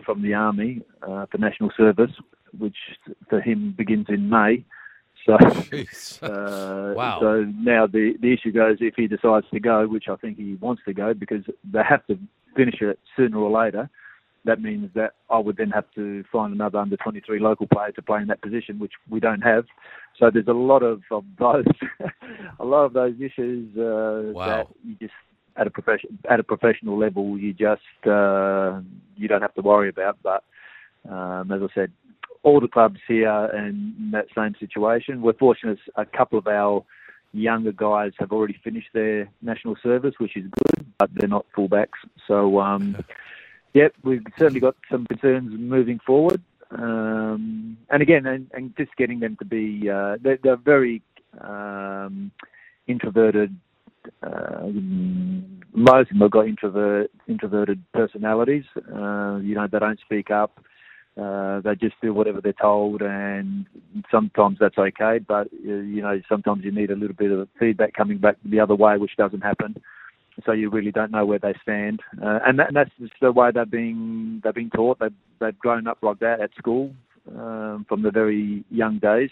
[0.05, 2.11] from the army uh, for national service,
[2.59, 2.77] which
[3.29, 4.65] for him begins in May.
[5.27, 5.35] So,
[6.27, 7.19] uh, Wow.
[7.21, 10.55] so now the the issue goes if he decides to go, which I think he
[10.61, 12.19] wants to go, because they have to
[12.57, 13.89] finish it sooner or later.
[14.47, 18.03] That means that I would then have to find another under 23 local player to
[18.03, 19.65] play in that position, which we don't have.
[20.19, 21.65] So there's a lot of, of those,
[22.61, 24.47] a lot of those issues uh, Wow.
[24.47, 25.15] that you just
[25.57, 28.81] at a profession at a professional level you just uh,
[29.17, 30.19] you don't have to worry about.
[30.23, 30.45] But
[31.11, 31.93] um, as I said,
[32.45, 35.23] all the clubs here in that same situation.
[35.23, 36.85] We're fortunate a couple of our
[37.33, 41.99] younger guys have already finished their national service, which is good, but they're not fullbacks.
[42.29, 42.97] So, um,
[43.73, 46.41] yep, we've certainly got some concerns moving forward.
[46.71, 51.03] Um, and again, and, and just getting them to be, uh, they're, they're very
[51.41, 52.31] um,
[52.87, 53.57] introverted.
[54.23, 54.69] Uh,
[55.73, 58.65] most of them have got introvert, introverted personalities.
[58.77, 60.61] Uh, you know, they don't speak up.
[61.21, 63.67] Uh, they just do whatever they're told, and
[64.11, 65.19] sometimes that's okay.
[65.19, 68.61] But uh, you know, sometimes you need a little bit of feedback coming back the
[68.61, 69.77] other way, which doesn't happen.
[70.45, 73.31] So you really don't know where they stand, uh, and, that, and that's just the
[73.31, 74.99] way they're being they're being taught.
[74.99, 76.91] They've they've grown up like that at school
[77.29, 79.31] um, from the very young days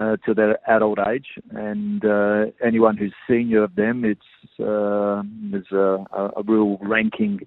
[0.00, 4.20] uh, to their adult age, and uh, anyone who's senior of them, it's
[4.58, 6.06] uh, there's a,
[6.36, 7.40] a real ranking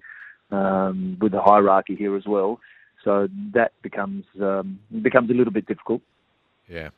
[0.52, 2.60] um, with the hierarchy here as well.
[3.04, 6.00] So that becomes um, becomes a little bit difficult.
[6.68, 6.88] Yeah.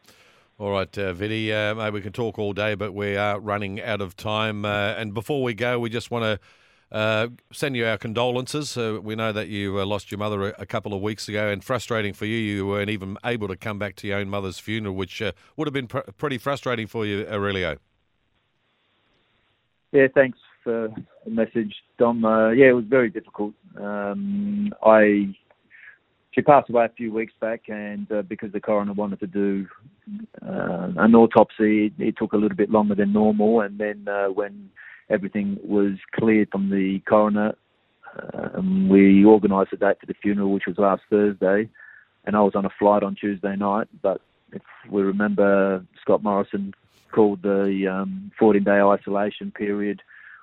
[0.59, 3.83] All right, uh, Viddy, uh, maybe we can talk all day, but we are running
[3.83, 4.65] out of time.
[4.65, 8.75] Uh, and before we go, we just want to uh, send you our condolences.
[8.75, 11.49] Uh, we know that you uh, lost your mother a, a, couple of weeks ago,
[11.49, 14.59] and frustrating for you, you weren't even able to come back to your own mother's
[14.59, 17.77] funeral, which uh, would have been pr- pretty frustrating for you, Aurelio.
[19.93, 20.89] Yeah, thanks for
[21.27, 22.23] the message, Dom.
[22.23, 23.53] yeah, it was very difficult.
[23.79, 25.37] Um, I
[26.37, 29.67] she passed away a few weeks back, and uh, because the coroner wanted to do
[30.47, 33.63] uh, an autopsy, it, took a little bit longer than normal.
[33.63, 34.69] And then uh, when
[35.09, 37.55] everything was cleared from the coroner,
[38.55, 41.71] um, we organised a date for the funeral, which was last Thursday.
[42.27, 44.21] And I was on a flight on Tuesday night, but
[44.53, 46.75] if we remember, Scott Morrison
[47.13, 50.03] called the um, 14-day isolation period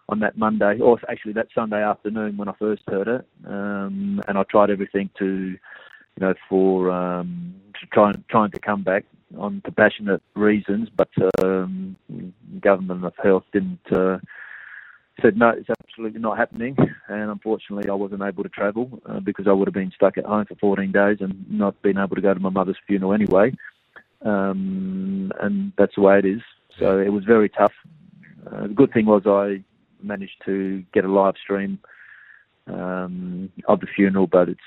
[0.10, 4.38] on that Monday, or actually that Sunday afternoon when I first heard it, um, and
[4.38, 5.58] I tried everything to
[6.16, 7.56] you know, for um,
[7.92, 9.06] trying trying to come back
[9.38, 11.10] on compassionate reasons, but
[11.44, 11.96] um,
[12.62, 14.18] government of health didn't uh,
[15.22, 16.76] said no, it's absolutely not happening,
[17.08, 20.26] and unfortunately, I wasn't able to travel uh, because I would have been stuck at
[20.26, 23.54] home for 14 days and not been able to go to my mother's funeral anyway,
[24.24, 26.42] um, and that's the way it is.
[26.80, 27.74] So it was very tough.
[28.46, 29.64] Uh, the good thing was I
[30.04, 31.80] managed to get a live stream
[32.68, 34.62] um, of the funeral, but it's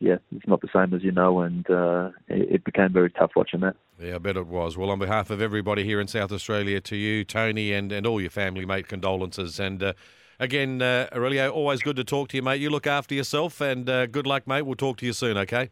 [0.00, 3.32] yeah, it's not the same as you know, and uh, it, it, became very tough
[3.34, 3.74] watching that.
[4.00, 4.76] Yeah, I bet it was.
[4.76, 8.20] Well, on behalf of everybody here in South Australia, to you, Tony, and, and all
[8.20, 9.58] your family, mate, condolences.
[9.58, 9.92] And uh,
[10.38, 12.60] again, uh, Aurelio, always good to talk to you, mate.
[12.60, 14.62] You look after yourself, and uh, good luck, mate.
[14.62, 15.70] We'll talk to you soon, okay?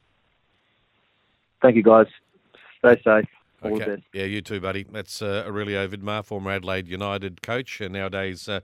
[1.63, 2.07] Thank you, guys.
[2.81, 3.29] Stay safe.
[3.63, 4.03] All okay.
[4.13, 4.85] Yeah, you too, buddy.
[4.91, 8.61] That's uh, Aurelio Vidmar, former Adelaide United coach, and nowadays uh,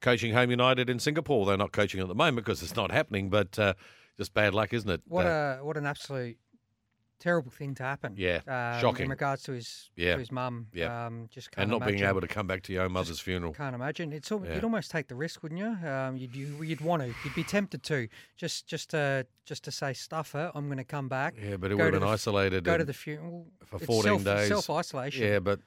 [0.00, 1.46] coaching Home United in Singapore.
[1.46, 3.74] They're not coaching at the moment because it's not happening, but uh,
[4.16, 5.02] just bad luck, isn't it?
[5.06, 6.38] What uh, a what an absolute
[7.18, 8.14] terrible thing to happen.
[8.16, 9.04] Yeah, um, shocking.
[9.04, 10.14] In regards to his yeah.
[10.14, 10.68] to his mum.
[10.72, 11.96] Yeah, um, just and not imagine.
[11.96, 13.52] being able to come back to your own mother's funeral.
[13.52, 14.12] Can't imagine.
[14.12, 14.54] It's all, yeah.
[14.54, 15.88] you'd almost take the risk, wouldn't you?
[15.88, 17.08] Um, you'd you, would want to.
[17.24, 20.50] You'd be tempted to just just to just to say stuff it.
[20.54, 21.34] I'm going to come back.
[21.42, 22.64] Yeah, but it would have been isolated.
[22.64, 24.48] Go to the funeral for 14 self, days.
[24.48, 25.26] Self isolation.
[25.26, 25.60] Yeah, but.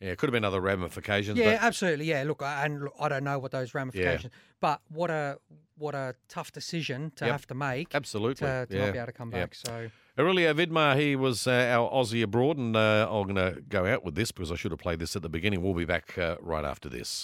[0.00, 1.38] Yeah, it could have been other ramifications.
[1.38, 1.62] Yeah, but...
[1.62, 2.06] absolutely.
[2.06, 4.38] Yeah, look, and look, I don't know what those ramifications, yeah.
[4.60, 5.38] but what a
[5.78, 7.32] what a tough decision to yep.
[7.32, 7.94] have to make.
[7.94, 8.46] Absolutely.
[8.46, 8.84] To, to yeah.
[8.86, 9.54] not be able to come back.
[9.54, 9.90] So.
[10.18, 14.02] Aurelio Vidmar, he was uh, our Aussie abroad, and uh, I'm going to go out
[14.02, 15.62] with this because I should have played this at the beginning.
[15.62, 17.22] We'll be back uh, right after this.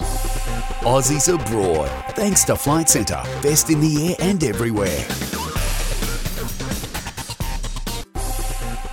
[0.83, 5.07] Aussies abroad, thanks to Flight Centre, best in the air and everywhere.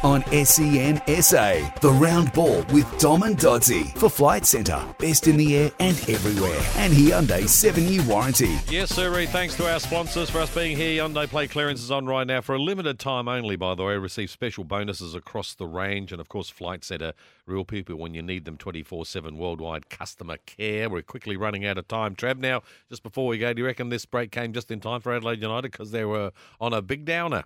[0.03, 1.69] On SEN SA.
[1.81, 4.81] The round ball with Dom and Dodsey for Flight Centre.
[4.97, 6.59] Best in the air and everywhere.
[6.77, 8.57] And Hyundai 7 year warranty.
[8.69, 9.09] Yes, sir.
[9.25, 11.01] Thanks to our sponsors for us being here.
[11.01, 13.97] Hyundai Play Clearance is on right now for a limited time only, by the way.
[13.97, 16.11] Receive special bonuses across the range.
[16.11, 17.13] And of course, Flight Centre,
[17.45, 20.89] real people when you need them 24 7 worldwide customer care.
[20.89, 22.15] We're quickly running out of time.
[22.15, 25.01] Trav, now, just before we go, do you reckon this break came just in time
[25.01, 26.31] for Adelaide United because they were
[26.61, 27.43] on a big downer?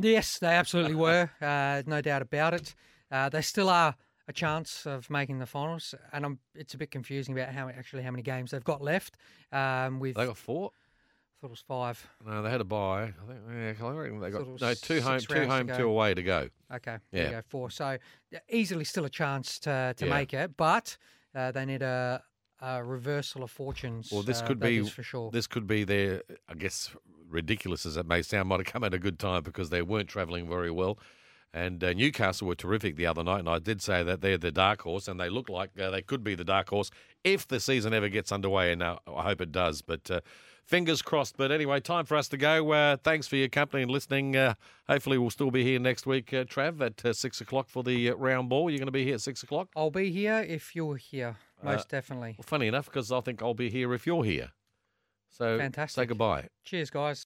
[0.00, 1.30] Yes, they absolutely were.
[1.40, 2.74] Uh, no doubt about it.
[3.10, 3.94] Uh, they still are
[4.26, 8.02] a chance of making the finals, and I'm, it's a bit confusing about how actually
[8.02, 9.16] how many games they've got left.
[9.52, 10.70] Um, with they got four.
[10.70, 12.08] I thought it was five.
[12.24, 13.02] No, they had a bye.
[13.02, 16.22] I think, yeah, I reckon they got no two home, two home, two away to
[16.22, 16.48] go.
[16.74, 17.70] Okay, yeah, go, four.
[17.70, 17.98] So
[18.48, 20.12] easily still a chance to to yeah.
[20.12, 20.96] make it, but
[21.34, 22.22] uh, they need a,
[22.84, 24.10] reversal of fortunes.
[24.12, 25.30] Well, this uh, could be for sure.
[25.30, 26.90] This could be their, I guess,
[27.28, 30.08] ridiculous as it may sound, might have come at a good time because they weren't
[30.08, 30.98] travelling very well.
[31.52, 34.50] And uh, Newcastle were terrific the other night, and I did say that they're the
[34.50, 36.90] dark horse, and they look like uh, they could be the dark horse
[37.22, 39.80] if the season ever gets underway, and uh, I hope it does.
[39.80, 40.20] But uh,
[40.64, 41.36] fingers crossed.
[41.36, 42.72] But anyway, time for us to go.
[42.72, 44.34] Uh, thanks for your company and listening.
[44.34, 44.54] Uh,
[44.88, 48.68] hopefully, we'll still be here next week, Trav, at six o'clock for the round ball.
[48.68, 49.68] You're going to be here at six o'clock.
[49.76, 52.34] I'll be here if you're here, Uh, most definitely.
[52.38, 54.50] Well, funny enough, because I think I'll be here if you're here.
[55.30, 56.02] So Fantastic.
[56.02, 56.48] say goodbye.
[56.64, 57.22] Cheers, guys.